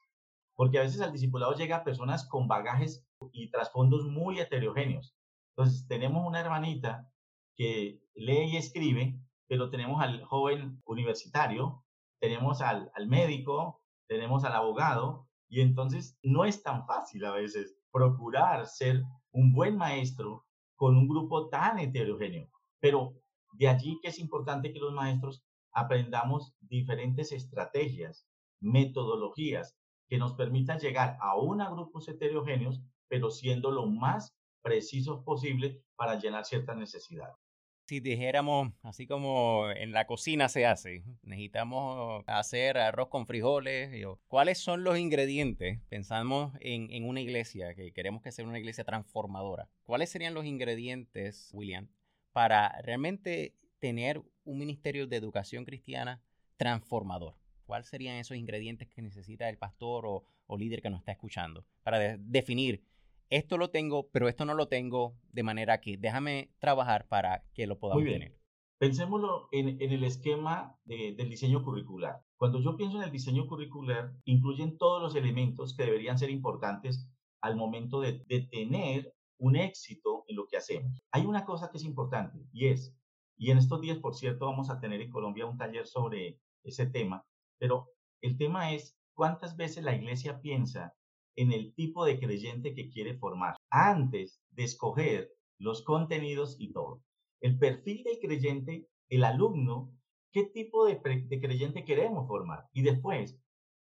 [0.55, 5.14] porque a veces al discipulado llega personas con bagajes y trasfondos muy heterogéneos.
[5.57, 7.11] Entonces tenemos una hermanita
[7.55, 11.85] que lee y escribe, pero tenemos al joven universitario
[12.21, 18.67] tenemos al, médico, tenemos al abogado, y entonces no es tan fácil a veces procurar
[18.67, 19.03] ser
[19.33, 20.45] un buen maestro
[20.77, 22.49] con un grupo tan heterogéneo.
[22.81, 23.15] Pero
[23.53, 28.27] de allí que es importante que los maestros aprendamos diferentes estrategias,
[28.61, 29.77] metodologías
[30.09, 36.19] que nos permitan llegar a a grupos heterogéneos, pero siendo lo más precisos posible para
[36.19, 37.48] llenar ciertas necesidades
[37.88, 43.90] si dijéramos, así como en la cocina se hace, necesitamos hacer arroz con frijoles,
[44.27, 45.81] ¿cuáles son los ingredientes?
[45.88, 49.70] Pensamos en, una iglesia, que queremos que sea una iglesia transformadora.
[49.85, 51.88] ¿Cuáles serían los ingredientes, William,
[52.33, 56.22] para realmente tener un ministerio de educación cristiana
[56.59, 57.37] transformador?
[57.64, 62.18] ¿Cuáles serían esos ingredientes que necesita el pastor o líder que nos está escuchando para
[62.18, 62.85] definir
[63.31, 67.67] esto lo tengo, pero esto no lo tengo, de manera que déjame trabajar para que
[67.67, 68.21] lo podamos Muy bien.
[68.21, 68.38] tener.
[68.79, 72.23] Pensémoslo en, el esquema del diseño curricular.
[72.37, 77.11] Cuando yo pienso en el diseño curricular, incluyen todos los elementos que deberían ser importantes
[77.41, 81.03] al momento de, de tener un éxito en lo que hacemos.
[81.11, 82.95] Hay una cosa que es importante y es,
[83.37, 86.87] y en estos días, por cierto, vamos a tener en Colombia un taller sobre ese
[86.87, 87.25] tema,
[87.59, 87.88] pero
[88.21, 90.95] el tema es cuántas veces la iglesia piensa
[91.38, 97.01] en el tipo de creyente que quiere formar antes de escoger los contenidos y todo.
[97.40, 99.96] El perfil del creyente, el alumno,
[100.33, 102.64] qué tipo de, creyente queremos formar.
[102.72, 103.38] Y después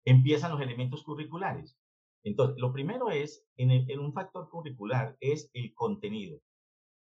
[0.05, 1.79] empiezan los elementos curriculares.
[2.25, 6.41] Entonces, lo primero es, en, en un factor curricular, es el contenido.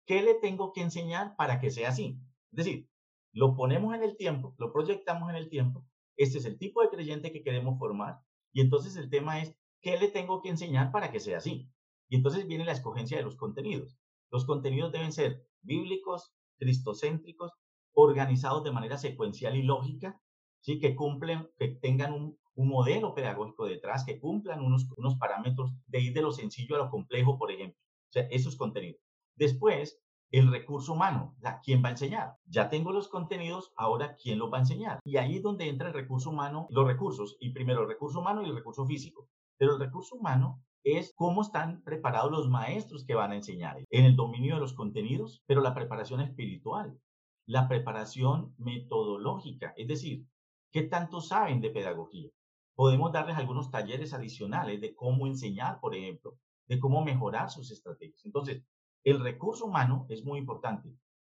[0.05, 2.19] ¿Qué le tengo que enseñar para que sea así?
[2.51, 2.87] Es decir,
[3.33, 5.83] lo ponemos en el tiempo, lo proyectamos en el tiempo.
[6.15, 8.19] Este es el tipo de creyente que queremos formar.
[8.53, 11.69] Y entonces el tema es, ¿qué le tengo que enseñar para que sea así?
[12.09, 13.97] Y entonces viene la escogencia de los contenidos.
[14.31, 17.51] Los contenidos deben ser bíblicos, cristocéntricos,
[17.93, 20.21] organizados de manera secuencial y lógica,
[20.61, 20.79] ¿sí?
[20.79, 26.13] que cumplen, que tengan un, modelo pedagógico detrás, que cumplan unos, unos parámetros de ir
[26.13, 27.79] de lo sencillo a lo complejo, por ejemplo.
[28.09, 28.99] O sea, esos contenidos.
[29.35, 32.35] Después, el recurso humano, ¿quién va a enseñar?
[32.45, 34.99] Ya tengo los contenidos, ahora ¿quién los va a enseñar?
[35.03, 38.41] Y ahí es donde entra el recurso humano, los recursos, y primero el recurso humano
[38.41, 39.29] y el recurso físico.
[39.57, 44.05] Pero el recurso humano es cómo están preparados los maestros que van a enseñar en
[44.05, 46.97] el dominio de los contenidos, pero la preparación espiritual,
[47.45, 50.25] la preparación metodológica, es decir,
[50.71, 52.29] ¿qué tanto saben de pedagogía?
[52.75, 58.23] Podemos darles algunos talleres adicionales de cómo enseñar, por ejemplo, de cómo mejorar sus estrategias.
[58.25, 58.63] Entonces,
[59.03, 60.89] el recurso humano es muy importante.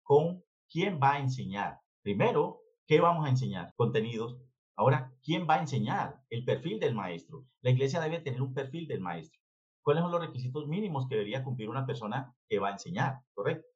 [0.03, 1.81] ¿Con quién va a enseñar?
[2.03, 3.73] Primero, ¿qué vamos a enseñar?
[3.77, 4.37] Contenidos,
[4.79, 6.23] Ahora, ¿quién va a enseñar?
[6.31, 7.45] El perfil del maestro.
[7.63, 9.41] La iglesia debe tener un perfil del maestro.
[9.83, 13.19] ¿Cuáles son los requisitos mínimos que debería cumplir una persona que va a enseñar?
[13.35, 13.67] ¿Correcto?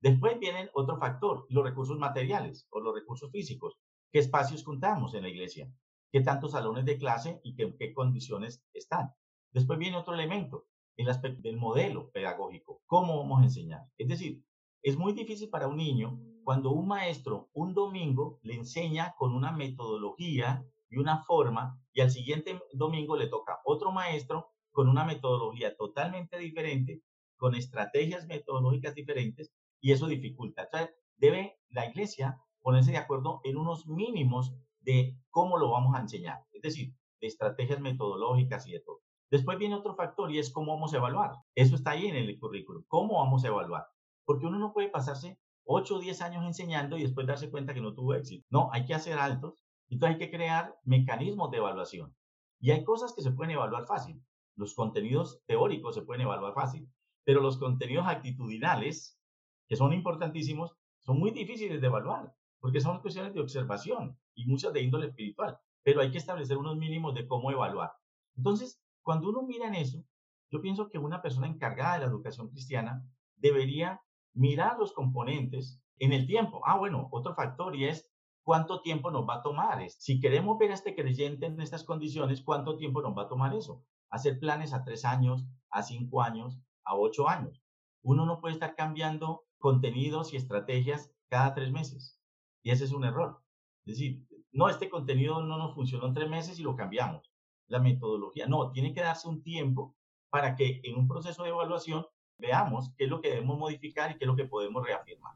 [0.00, 3.78] Después viene otro factor, los recursos materiales o los recursos físicos.
[4.10, 5.72] ¿Qué espacios contamos en la iglesia?
[6.10, 9.12] ¿Qué tantos salones de clase y qué, qué condiciones están?
[9.52, 10.66] Después viene otro elemento,
[10.96, 12.82] el aspecto del modelo pedagógico.
[12.86, 13.82] ¿Cómo vamos a enseñar?
[13.96, 14.42] Es decir,
[14.82, 19.52] es muy difícil para un niño cuando un maestro un domingo le enseña con una
[19.52, 25.76] metodología y una forma y al siguiente domingo le toca otro maestro con una metodología
[25.76, 27.02] totalmente diferente,
[27.36, 30.62] con estrategias metodológicas diferentes y eso dificulta.
[30.62, 36.00] Entonces, debe la iglesia ponerse de acuerdo en unos mínimos de cómo lo vamos a
[36.00, 39.02] enseñar, es decir, de estrategias metodológicas y de todo.
[39.30, 41.32] Después viene otro factor y es cómo vamos a evaluar.
[41.54, 42.84] Eso está ahí en el currículum.
[42.88, 43.84] ¿Cómo vamos a evaluar?
[44.24, 45.38] Porque uno no puede pasarse
[45.70, 48.46] 8 o 10 años enseñando y después darse cuenta que no tuvo éxito.
[48.48, 49.62] No, hay que hacer altos.
[49.90, 52.16] Entonces hay que crear mecanismos de evaluación.
[52.58, 54.22] Y hay cosas que se pueden evaluar fácil.
[54.56, 56.88] Los contenidos teóricos se pueden evaluar fácil,
[57.22, 59.20] pero los contenidos actitudinales,
[59.68, 64.72] que son importantísimos, son muy difíciles de evaluar, porque son cuestiones de observación y muchas
[64.72, 67.92] de índole espiritual, pero hay que establecer unos mínimos de cómo evaluar.
[68.36, 70.02] Entonces, cuando uno mira en eso,
[70.50, 73.04] yo pienso que una persona encargada de la educación cristiana
[73.36, 74.00] debería
[74.38, 76.62] mirar los componentes en el tiempo.
[76.64, 78.08] Ah, bueno, otro factor y es
[78.44, 79.84] cuánto tiempo nos va a tomar.
[79.90, 83.54] Si queremos ver a este creyente en estas condiciones, ¿cuánto tiempo nos va a tomar
[83.54, 83.84] eso?
[84.10, 87.62] Hacer planes a tres años, a cinco años, a ocho años.
[88.02, 92.18] Uno no puede estar cambiando contenidos y estrategias cada tres meses.
[92.62, 93.42] Y ese es un error.
[93.86, 97.32] Es decir, no, este contenido no nos funcionó en tres meses y lo cambiamos.
[97.66, 99.96] La metodología, no, tiene que darse un tiempo
[100.30, 102.06] para que en un proceso de evaluación
[102.38, 105.34] veamos qué es lo que debemos modificar y qué es lo que podemos reafirmar.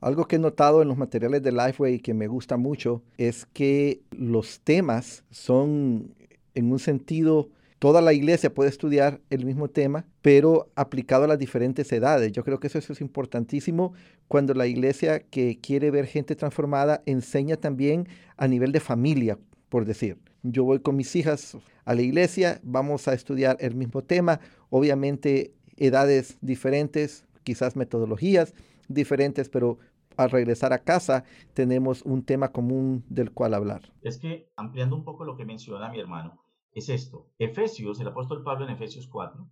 [0.00, 4.00] Algo que he notado en los materiales de Lifeway que me gusta mucho es que
[4.12, 6.14] los temas son
[6.54, 7.48] en un sentido,
[7.80, 12.30] toda la iglesia puede estudiar el mismo tema, pero aplicado a las diferentes edades.
[12.30, 13.92] Yo creo que eso, eso es importantísimo
[14.28, 19.36] cuando la iglesia que quiere ver gente transformada enseña también a nivel de familia,
[19.68, 20.16] por decir.
[20.44, 24.38] Yo voy con mis hijas a la iglesia, vamos a estudiar el mismo tema.
[24.70, 28.54] Obviamente edades diferentes, quizás metodologías
[28.88, 29.78] diferentes, pero
[30.16, 33.92] al regresar a casa tenemos un tema común del cual hablar.
[34.02, 37.30] Es que ampliando un poco lo que menciona mi hermano, es esto.
[37.38, 39.48] Efesios, el apóstol Pablo en Efesios 4,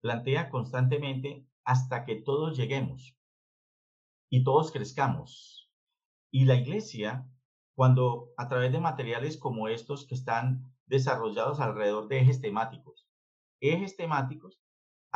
[0.00, 3.16] plantea constantemente hasta que todos lleguemos
[4.30, 5.70] y todos crezcamos.
[6.30, 7.28] Y la iglesia,
[7.74, 13.08] cuando a través de materiales como estos que están desarrollados alrededor de ejes temáticos,
[13.60, 14.60] ejes temáticos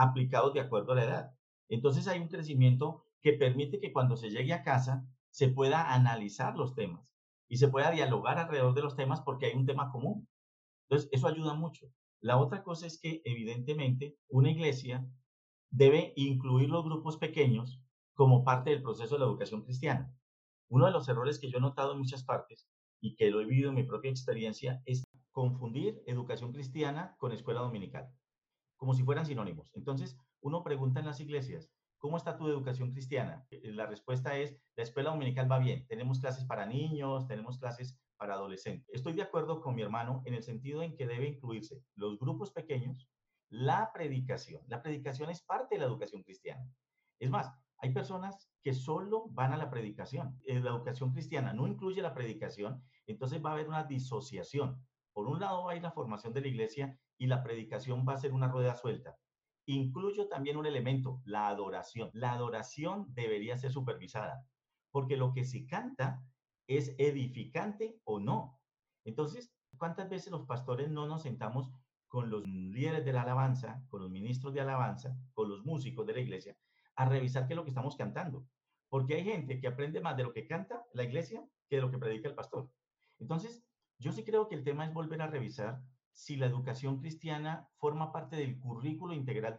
[0.00, 1.30] aplicados de acuerdo a la edad.
[1.68, 6.56] Entonces hay un crecimiento que permite que cuando se llegue a casa se pueda analizar
[6.56, 7.14] los temas
[7.48, 10.26] y se pueda dialogar alrededor de los temas porque hay un tema común.
[10.88, 11.86] Entonces, eso ayuda mucho.
[12.20, 15.06] La otra cosa es que evidentemente una iglesia
[15.70, 17.80] debe incluir los grupos pequeños
[18.14, 20.12] como parte del proceso de la educación cristiana.
[20.68, 22.66] Uno de los errores que yo he notado en muchas partes
[23.00, 27.60] y que lo he vivido en mi propia experiencia es confundir educación cristiana con escuela
[27.60, 28.10] dominical
[28.80, 29.70] como si fueran sinónimos.
[29.74, 33.46] Entonces, uno pregunta en las iglesias, ¿cómo está tu educación cristiana?
[33.50, 38.00] Eh, la respuesta es, la escuela dominical va bien, tenemos clases para niños, tenemos clases
[38.16, 38.88] para adolescentes.
[38.90, 42.52] Estoy de acuerdo con mi hermano en el sentido en que debe incluirse los grupos
[42.52, 43.10] pequeños,
[43.50, 44.62] la predicación.
[44.66, 46.66] La predicación es parte de la educación cristiana.
[47.18, 50.40] Es más, hay personas que solo van a la predicación.
[50.46, 54.82] Eh, la educación cristiana no incluye la predicación, entonces va a haber una disociación.
[55.20, 58.14] Por un lado va a ir la formación de la iglesia y la predicación va
[58.14, 59.18] a ser una rueda suelta.
[59.66, 62.08] Incluyo también un elemento, la adoración.
[62.14, 64.46] La adoración debería ser supervisada,
[64.90, 66.24] porque lo que se canta
[66.66, 68.62] es edificante o no.
[69.04, 71.70] Entonces, ¿cuántas veces los pastores no nos sentamos
[72.08, 76.14] con los líderes de la alabanza, con los ministros de alabanza, con los músicos de
[76.14, 76.56] la iglesia,
[76.96, 78.46] a revisar qué es lo que estamos cantando?
[78.88, 81.90] Porque hay gente que aprende más de lo que canta la iglesia que de lo
[81.90, 82.70] que predica el pastor.
[83.18, 83.62] Entonces,
[84.00, 85.82] yo sí creo que el tema es volver a revisar
[86.12, 89.56] si la educación cristiana forma parte del currículo integral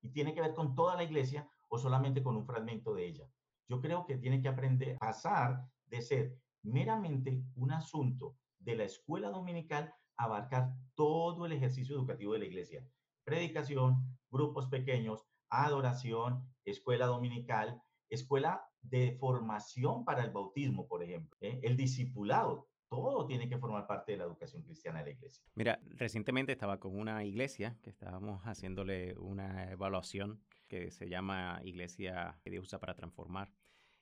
[0.00, 3.28] y tiene que ver con toda la iglesia o solamente con un fragmento de ella.
[3.68, 8.84] Yo creo que tiene que aprender a pasar de ser meramente un asunto de la
[8.84, 12.86] escuela dominical abarcar todo el ejercicio educativo de la iglesia.
[13.24, 21.60] Predicación, grupos pequeños, adoración, escuela dominical, escuela de formación para el bautismo, por ejemplo, ¿eh?
[21.62, 22.68] el discipulado.
[22.92, 25.42] Todo tiene que formar parte de la educación cristiana de la iglesia.
[25.54, 32.38] Mira, recientemente estaba con una iglesia que estábamos haciéndole una evaluación que se llama Iglesia
[32.44, 33.50] que Dios usa para transformar.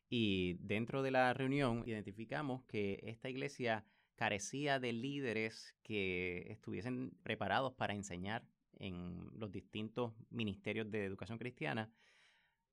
[0.09, 3.85] Y dentro de la reunión identificamos que esta iglesia
[4.16, 8.44] carecía de líderes que estuviesen preparados para enseñar
[8.81, 11.92] en los distintos ministerios de educación cristiana.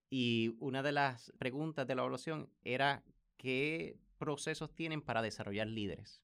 [0.10, 3.04] Y una de las preguntas de la evaluación era
[3.38, 6.22] qué procesos tienen para desarrollar líderes.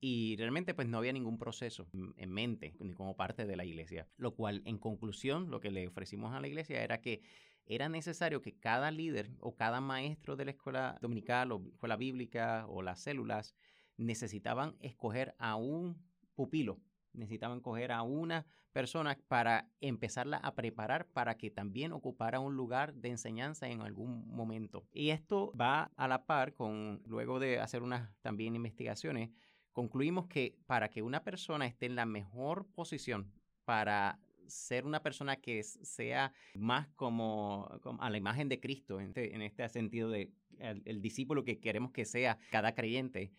[0.00, 4.06] Y realmente pues no había ningún proceso en mente ni como parte de la iglesia.
[4.16, 7.22] Lo cual en conclusión lo que le ofrecimos a la iglesia era que
[7.66, 12.66] era necesario que cada líder o cada maestro de la escuela dominical o escuela bíblica
[12.68, 13.54] o las células
[13.96, 15.96] necesitaban escoger a un
[16.34, 16.80] pupilo,
[17.14, 22.94] necesitaban escoger a una persona para empezarla a preparar para que también ocupara un lugar
[22.94, 24.84] de enseñanza en algún momento.
[24.92, 29.30] Y esto va a la par con, luego de hacer unas también investigaciones,
[29.72, 33.32] concluimos que para que una persona esté en la mejor posición
[33.64, 39.44] para ser una persona que sea más como, a la imagen de Cristo, en este,
[39.44, 43.32] este sentido de el, discípulo que queremos que sea cada creyente,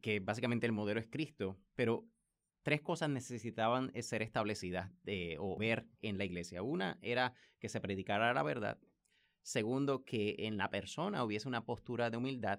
[0.00, 2.04] que básicamente el modelo es Cristo, pero
[2.66, 6.64] tres cosas necesitaban ser establecidas de, o ver en la iglesia.
[6.64, 8.76] Una era que se predicara la verdad.
[9.42, 12.58] Segundo, que en la persona hubiese una postura de humildad.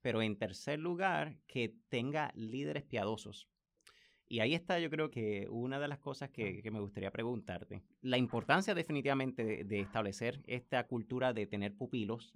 [0.00, 3.48] Pero en tercer lugar, que tenga líderes piadosos.
[4.26, 7.84] Y ahí está, yo creo que una de las cosas que, me gustaría preguntarte.
[8.00, 12.34] La importancia definitivamente de, establecer esta cultura de tener pupilos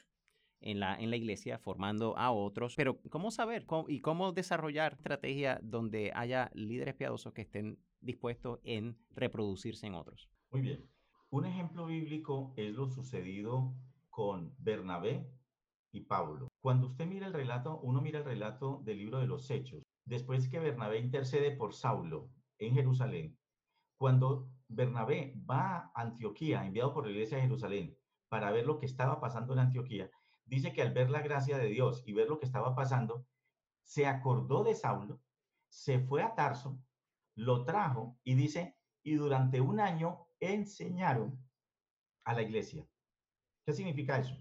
[0.60, 2.74] en la, en la iglesia, formando a otros.
[2.76, 8.96] Pero, ¿cómo saber y cómo desarrollar estrategias donde haya líderes piadosos que estén dispuestos en
[9.10, 10.28] reproducirse en otros?
[10.50, 10.88] Muy bien.
[11.30, 13.74] Un ejemplo bíblico es lo sucedido
[14.08, 15.28] con Bernabé
[15.90, 16.48] y Pablo.
[16.60, 20.48] Cuando usted mira el relato, uno mira el relato del libro de los Hechos, después
[20.48, 23.36] que Bernabé intercede por Saulo en Jerusalén,
[23.98, 27.96] cuando Bernabé va a Antioquía, enviado por la iglesia de Jerusalén,
[28.28, 30.10] para ver lo que estaba pasando en Antioquía,
[30.46, 33.26] dice que al ver la gracia de Dios y ver lo que estaba pasando,
[33.82, 35.20] se acordó de Saulo,
[35.68, 36.78] se fue a Tarso,
[37.34, 41.38] lo trajo y dice, y durante un año enseñaron
[42.24, 42.86] a la iglesia.
[43.64, 44.36] ¿Qué significa eso?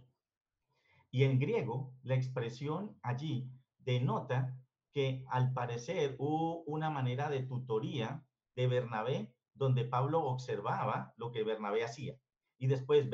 [1.11, 4.57] Y en griego, la expresión allí denota
[4.91, 11.43] que al parecer hubo una manera de tutoría de Bernabé donde Pablo observaba lo que
[11.43, 12.15] Bernabé hacía.
[12.57, 13.07] Y después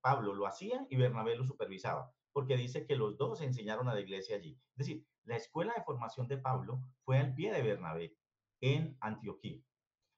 [0.00, 4.00] Pablo lo hacía y Bernabé lo supervisaba, porque dice que los dos enseñaron a la
[4.00, 4.58] iglesia allí.
[4.72, 8.16] Es decir, la escuela de formación de Pablo fue al pie de Bernabé
[8.60, 9.60] en Antioquía.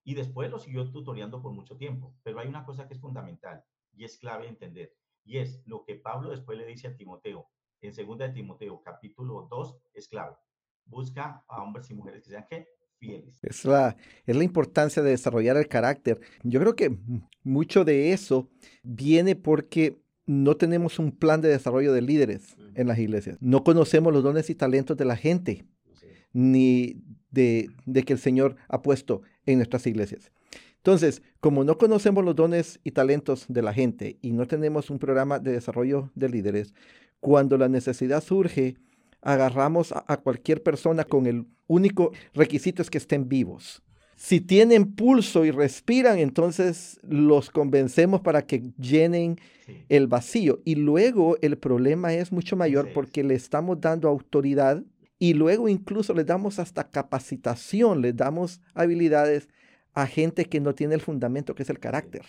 [0.05, 2.15] Y después lo siguió tutoreando por mucho tiempo.
[2.23, 4.95] Pero hay una cosa que es fundamental y es clave entender.
[5.25, 7.49] Y es lo que Pablo después le dice a Timoteo.
[7.81, 10.37] En 2 de Timoteo, capítulo 2, es clave
[10.87, 12.47] busca a hombres y mujeres que sean
[12.99, 13.39] fieles.
[13.43, 16.21] Es la, es la importancia de desarrollar el carácter.
[16.43, 16.97] Yo creo que
[17.43, 18.49] mucho de eso
[18.83, 23.37] viene porque no tenemos un plan de desarrollo de líderes en las iglesias.
[23.41, 25.65] No conocemos los dones y talentos de la gente,
[26.33, 30.33] ni de, de que el Señor ha puesto en nuestras iglesias.
[30.77, 34.99] Entonces, como no conocemos los dones y talentos de la gente y no tenemos un
[34.99, 36.75] programa de desarrollo de líderes,
[37.21, 38.77] cuando la necesidad surge,
[39.23, 43.83] agarramos a, cualquier persona con el único requisito es que estén vivos.
[44.25, 49.39] Si tienen pulso y respiran, entonces los convencemos para que llenen
[49.91, 50.63] el vacío.
[50.65, 54.83] Y luego el problema es mucho mayor porque le estamos dando autoridad
[55.19, 59.51] y luego incluso le damos hasta capacitación, le damos habilidades
[59.93, 62.25] a gente que no tiene el fundamento que es el carácter.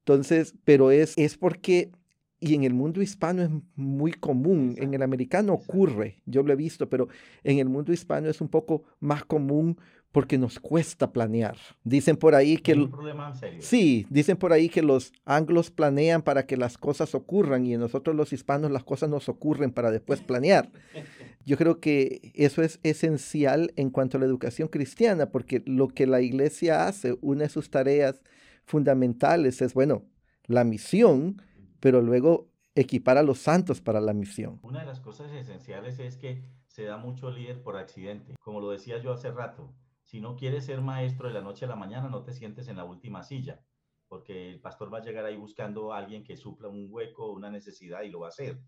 [0.00, 1.92] Entonces, pero es, es porque,
[2.40, 6.56] y en el mundo hispano es muy común, en el americano ocurre, yo lo he
[6.56, 7.06] visto, pero
[7.44, 9.78] en el mundo hispano es un poco más común
[10.12, 11.56] porque nos cuesta planear.
[11.84, 12.72] Dicen por ahí que...
[12.72, 13.60] un problema serio.
[13.62, 18.16] Sí, dicen por ahí que los anglos planean para que las cosas ocurran y nosotros
[18.16, 20.70] los hispanos las cosas nos ocurren para después planear.
[21.44, 26.06] Yo creo que eso es esencial en cuanto a la educación cristiana, porque lo que
[26.06, 28.20] la iglesia hace, una de sus tareas
[28.64, 30.04] fundamentales es, bueno,
[30.46, 31.42] la misión,
[31.80, 34.58] pero luego equipar a los santos para la misión.
[34.62, 38.70] Una de las cosas esenciales es que se da mucho líder por accidente, como lo
[38.70, 39.72] decía yo hace rato
[40.08, 42.78] si no quieres ser maestro de la noche a la mañana, no te sientes en
[42.78, 43.60] la última silla,
[44.08, 47.50] porque el pastor va a llegar ahí buscando a alguien que supla un hueco, una
[47.50, 48.58] necesidad y lo va a hacer.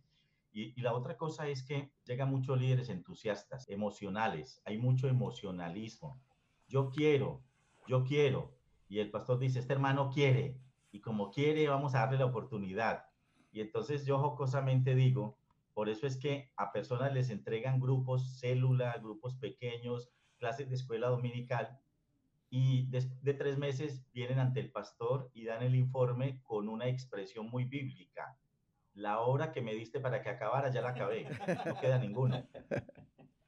[0.53, 6.20] Y, la otra cosa es que llegan muchos líderes entusiastas, emocionales, hay mucho emocionalismo.
[6.68, 7.43] Yo quiero,
[7.86, 8.55] yo quiero.
[8.91, 10.61] Y el pastor dice, este hermano quiere,
[10.93, 13.07] y como quiere, vamos a darle la oportunidad.
[13.51, 15.38] Y entonces yo jocosamente digo,
[15.72, 20.11] por eso es que a personas les entregan grupos, células, grupos pequeños,
[20.41, 21.78] clases de escuela dominical
[22.49, 27.49] y de, tres meses vienen ante el pastor y dan el informe con una expresión
[27.49, 28.36] muy bíblica.
[28.95, 31.28] La obra que me diste para que acabara, ya la acabé,
[31.64, 32.45] no queda ninguna.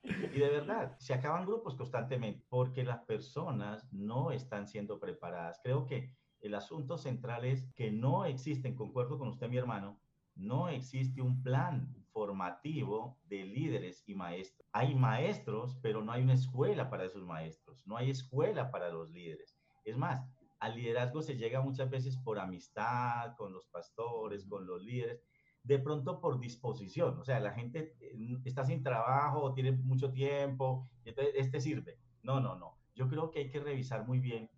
[0.04, 5.60] Y de verdad, se acaban grupos constantemente porque las personas no están siendo preparadas.
[5.64, 9.98] Creo que el asunto central es que no existen, concuerdo con usted, mi hermano,
[10.34, 14.68] no existe un plan formativo de líderes y maestros.
[14.72, 19.10] Hay maestros, pero no hay una escuela para esos maestros, no hay escuela para los
[19.10, 19.56] líderes.
[19.84, 20.24] Es más,
[20.60, 25.20] al liderazgo se llega muchas veces por amistad con los pastores, con los líderes,
[25.64, 30.88] de pronto por disposición, o sea, la gente eh, está sin trabajo, tiene mucho tiempo,
[31.04, 31.98] entonces este sirve.
[32.22, 32.76] No, no, no.
[32.94, 34.50] Yo creo que hay que revisar muy bien.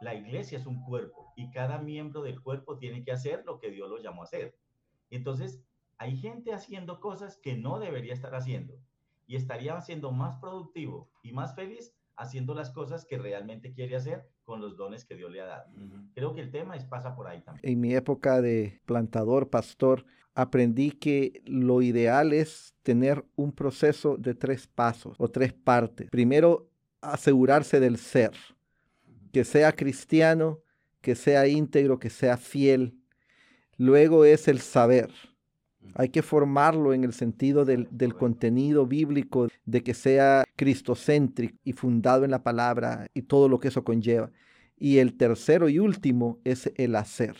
[0.00, 3.70] La iglesia es un cuerpo y cada miembro del cuerpo tiene que hacer lo que
[3.70, 4.56] Dios lo llamó a hacer.
[5.10, 5.62] Entonces,
[5.98, 8.74] hay gente haciendo cosas que no debería estar haciendo
[9.26, 14.28] y estaría siendo más productivo y más feliz haciendo las cosas que realmente quiere hacer
[14.44, 15.70] con los dones que Dios le ha dado.
[16.14, 17.70] Creo que el tema es pasa por ahí también.
[17.70, 24.34] En mi época de plantador, pastor, aprendí que lo ideal es tener un proceso de
[24.34, 26.10] tres pasos o tres partes.
[26.10, 26.68] Primero,
[27.00, 28.32] asegurarse del ser,
[29.32, 30.60] que sea cristiano,
[31.00, 32.98] que sea íntegro, que sea fiel.
[33.76, 35.10] Luego es el saber
[35.94, 42.24] hay que formarlo en el sentido del, contenido bíblico, de que sea cristocéntrico y fundado
[42.24, 44.30] en la palabra y todo lo que eso conlleva.
[44.76, 47.36] Y el tercero y último es el hacer.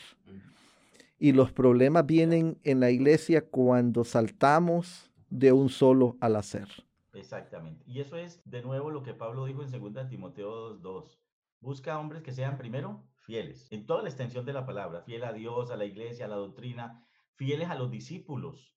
[1.18, 6.68] Y los problemas vienen en la iglesia cuando saltamos de un solo al hacer.
[7.12, 7.84] Exactamente.
[7.86, 11.18] Y eso es de nuevo lo que Pablo dijo en 2 Timoteo 2.2.
[11.60, 15.32] Busca hombres que sean primero fieles, en toda la extensión de la palabra, fiel a
[15.32, 17.04] Dios, a la iglesia, a la doctrina,
[17.38, 18.74] fieles a los discípulos,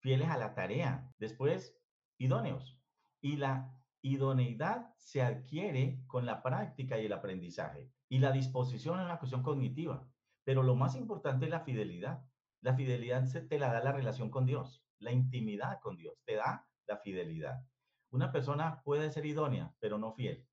[0.00, 1.78] fieles a la tarea, después
[2.18, 2.80] idóneos.
[3.20, 7.92] Y la idoneidad se adquiere con la práctica y el aprendizaje.
[8.08, 10.08] Y la disposición es una cuestión cognitiva.
[10.44, 12.24] Pero lo más importante es la fidelidad.
[12.62, 16.36] La fidelidad se te la da la relación con Dios, la intimidad con Dios, te
[16.36, 17.62] da la fidelidad.
[18.10, 20.48] Una persona puede ser idónea, pero no fiel.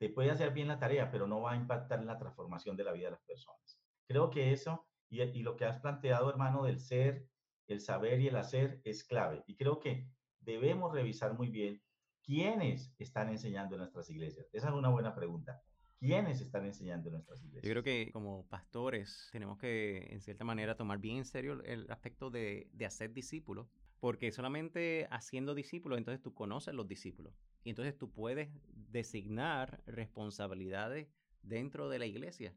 [0.00, 2.84] Te puede hacer bien la tarea, pero no va a impactar en la transformación de
[2.84, 3.78] la vida de las personas.
[4.08, 7.28] Creo que eso y, lo que has planteado, hermano, del ser,
[7.66, 9.42] el saber y el hacer es clave.
[9.46, 10.08] Y creo que
[10.40, 11.82] debemos revisar muy bien
[12.22, 14.46] quiénes están enseñando en nuestras iglesias.
[14.52, 15.62] Esa es una buena pregunta.
[15.98, 17.64] ¿Quiénes están enseñando en nuestras iglesias?
[17.64, 21.90] Yo creo que como pastores tenemos que, en cierta manera, tomar bien en serio el
[21.90, 23.66] aspecto de, de hacer discípulos,
[23.98, 27.34] porque solamente haciendo discípulos, entonces tú conoces los discípulos.
[27.64, 31.08] Y entonces tú puedes designar responsabilidades
[31.42, 32.54] dentro de la iglesia.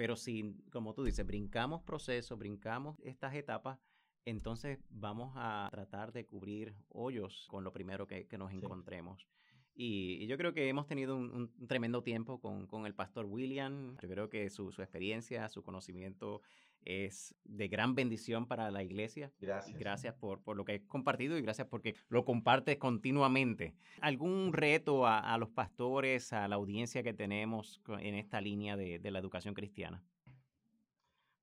[0.00, 3.78] Pero si, como tú dices, brincamos procesos, brincamos estas etapas,
[4.24, 9.28] entonces vamos a tratar de cubrir hoyos con lo primero que, nos encontremos.
[9.74, 13.98] Y, yo creo que hemos tenido un, tremendo tiempo con, el pastor William.
[14.00, 16.40] Yo creo que su, su experiencia, su conocimiento
[16.84, 19.32] es de gran bendición para la iglesia.
[19.40, 19.78] Gracias.
[19.78, 23.74] Gracias por, por lo que he compartido y gracias porque lo compartes continuamente.
[24.00, 29.10] ¿Algún reto a, los pastores, a la audiencia que tenemos en esta línea de, de
[29.10, 30.02] la educación cristiana?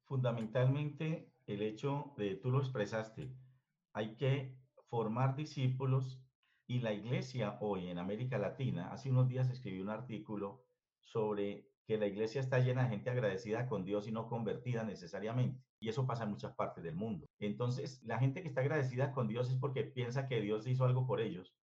[0.05, 3.29] Fundamentalmente el hecho de, tú lo expresaste,
[3.93, 4.55] hay que
[4.89, 6.21] formar discípulos
[6.67, 10.65] y la iglesia hoy en América Latina, hace unos días escribí un artículo
[11.01, 15.63] sobre que la iglesia está llena de gente agradecida con Dios y no convertida necesariamente.
[15.79, 17.25] Y eso pasa en muchas partes del mundo.
[17.39, 21.07] Entonces, la gente que está agradecida con Dios es porque piensa que Dios hizo algo
[21.07, 21.55] por ellos,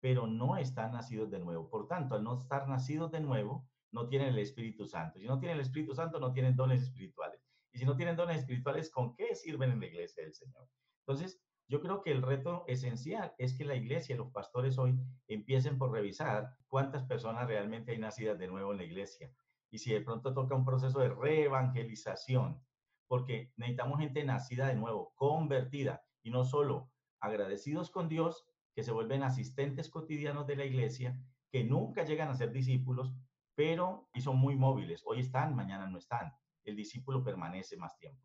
[0.00, 1.70] pero no están nacidos de nuevo.
[1.70, 5.18] Por tanto, al no estar nacidos de nuevo, no tienen el Espíritu Santo.
[5.18, 7.40] Si no tienen el Espíritu Santo, no tienen dones espirituales.
[7.72, 10.68] Y si no tienen dones espirituales, ¿con qué sirven en la iglesia del Señor?
[11.06, 14.98] Entonces, yo creo que el reto esencial es que la iglesia y los pastores hoy
[15.28, 19.32] empiecen por revisar cuántas personas realmente hay nacidas de nuevo en la iglesia.
[19.70, 22.60] Y si de pronto toca un proceso de reevangelización,
[23.06, 26.90] porque necesitamos gente nacida de nuevo, convertida, y no solo
[27.20, 31.18] agradecidos con Dios, que se vuelven asistentes cotidianos de la iglesia,
[31.50, 33.12] que nunca llegan a ser discípulos,
[33.54, 35.02] pero y son muy móviles.
[35.04, 36.32] Hoy están, mañana no están.
[36.64, 38.22] El discípulo permanece más tiempo.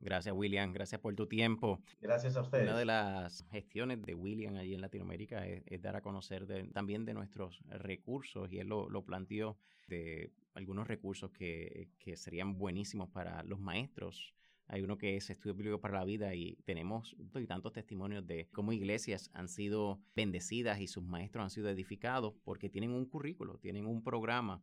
[0.00, 0.72] Gracias, William.
[0.72, 1.80] Gracias por tu tiempo.
[2.00, 2.68] Gracias a ustedes.
[2.68, 7.14] Una de las gestiones de William allí en Latinoamérica es, dar a conocer también de
[7.14, 13.42] nuestros recursos, y él lo, lo planteó, de algunos recursos que, que, serían buenísimos para
[13.42, 14.34] los maestros.
[14.66, 18.72] Hay uno que es Estudio Bíblico para la Vida y tenemos tantos testimonios de cómo
[18.72, 23.86] iglesias han sido bendecidas y sus maestros han sido edificados porque tienen un currículo, tienen
[23.86, 24.62] un programa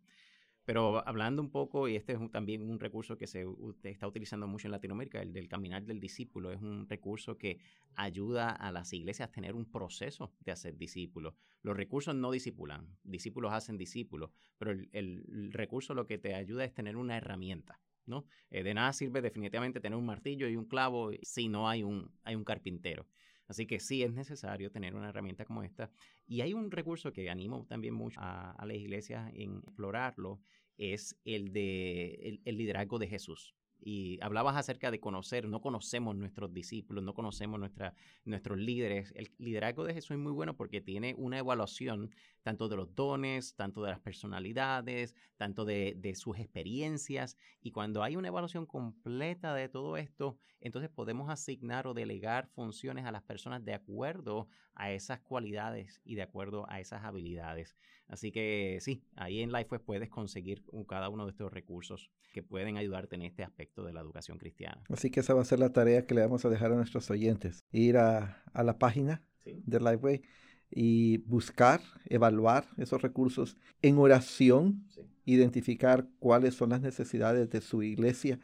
[0.66, 3.46] pero hablando un poco, y este es también un recurso que se
[3.84, 7.60] está utilizando mucho en Latinoamérica, el del caminar del discípulo, es un recurso que
[7.96, 11.36] ayuda a las iglesias a tener un proceso de hacer discípulos.
[11.62, 16.74] Los recursos no discipulan, discípulos hacen discípulos, pero el, recurso lo que te ayuda es
[16.74, 17.80] tener una herramienta.
[18.08, 18.26] ¿no?
[18.52, 22.12] Eh, de nada sirve definitivamente tener un martillo y un clavo si no hay un,
[22.24, 23.08] hay un carpintero.
[23.48, 25.92] Así que sí es necesario tener una herramienta como esta.
[26.28, 30.42] Y hay un recurso que animo también mucho a, a las iglesias en explorarlo,
[30.78, 36.54] es el de el liderazgo de Jesús y hablabas acerca de conocer, no conocemos nuestros
[36.54, 39.14] discípulos, no conocemos nuestra, nuestros líderes.
[39.16, 42.12] El liderazgo de Jesús es muy bueno porque tiene una evaluación
[42.42, 47.38] tanto de los dones, tanto de las personalidades, tanto de, de sus experiencias.
[47.62, 53.06] Y cuando hay una evaluación completa de todo esto, entonces podemos asignar o delegar funciones
[53.06, 57.76] a las personas de acuerdo a esas cualidades y de acuerdo a esas habilidades.
[58.08, 62.78] Así que sí, ahí en LifeWeb puedes conseguir cada uno de estos recursos que pueden
[62.78, 64.84] ayudarte en este aspecto de la educación cristiana.
[64.90, 67.10] Así que esa va a ser la tarea que le vamos a dejar a nuestros
[67.10, 67.66] oyentes.
[67.72, 70.22] Ir a, la página de LifeWay
[70.70, 74.88] y buscar, evaluar esos recursos en oración,
[75.26, 78.40] identificar cuáles son las necesidades de su iglesia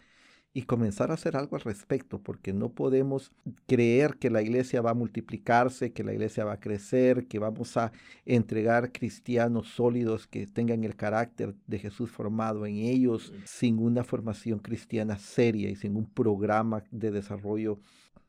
[0.53, 3.31] y comenzar a hacer algo al respecto, porque no podemos
[3.67, 7.77] creer que la iglesia va a multiplicarse, que la iglesia va a crecer, que vamos
[7.77, 7.93] a
[8.25, 14.59] entregar cristianos sólidos que tengan el carácter de Jesús formado en ellos, sin una formación
[14.59, 17.79] cristiana seria y sin un programa de desarrollo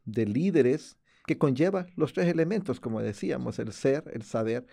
[0.05, 0.97] de líderes
[1.27, 4.67] que conlleva los tres elementos, como decíamos, el ser, el saber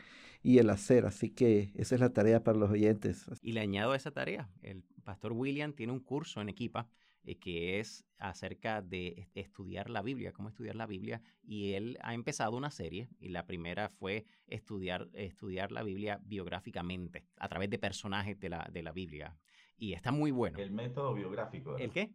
[0.44, 1.06] y el hacer.
[1.08, 3.26] Así que esa es la tarea para los oyentes.
[3.42, 6.88] Y le añado a esa tarea, el pastor William tiene un curso en Equipa
[7.30, 12.16] eh, que es acerca de estudiar la Biblia, cómo estudiar la Biblia, y él ha
[12.16, 17.78] empezado una serie, y la primera fue estudiar, estudiar la Biblia biográficamente, a través de
[17.78, 19.38] personajes de la, de la Biblia,
[19.78, 20.58] y está muy bueno.
[20.58, 21.78] El método biográfico.
[21.78, 22.12] ¿El qué?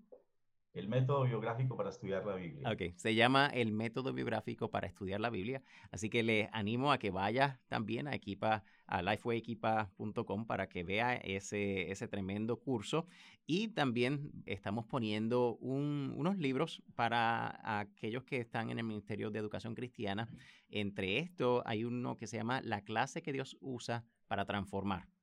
[0.74, 2.68] El método biográfico para estudiar la Biblia.
[2.68, 5.62] Ok, se llama el método biográfico para estudiar la Biblia.
[5.92, 11.14] Así que les animo a que vaya también a Equipa, a lifewayequipa.com para que vea
[11.14, 13.06] ese, ese tremendo curso.
[13.46, 19.76] Y también estamos poniendo unos libros para aquellos que están en el Ministerio de Educación
[19.76, 20.28] Cristiana.
[20.68, 25.13] Entre estos hay uno que se llama La clase que Dios usa para transformar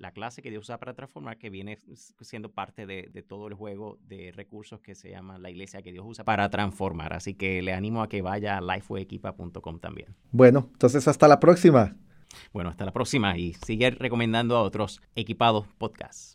[0.00, 1.78] la clase que Dios usa para transformar, que viene
[2.20, 6.04] siendo parte de, todo el juego de recursos que se llama la iglesia que Dios
[6.08, 7.12] usa para transformar.
[7.12, 10.16] Así que le animo a que vaya a lifewayequipa.com también.
[10.32, 11.96] Bueno, entonces hasta la próxima.
[12.52, 16.34] Bueno, hasta la próxima y sigue recomendando a otros equipados podcasts.